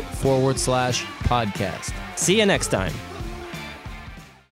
forward 0.00 0.58
slash 0.58 1.04
podcast. 1.04 2.18
See 2.18 2.38
you 2.38 2.46
next 2.46 2.68
time. 2.68 2.92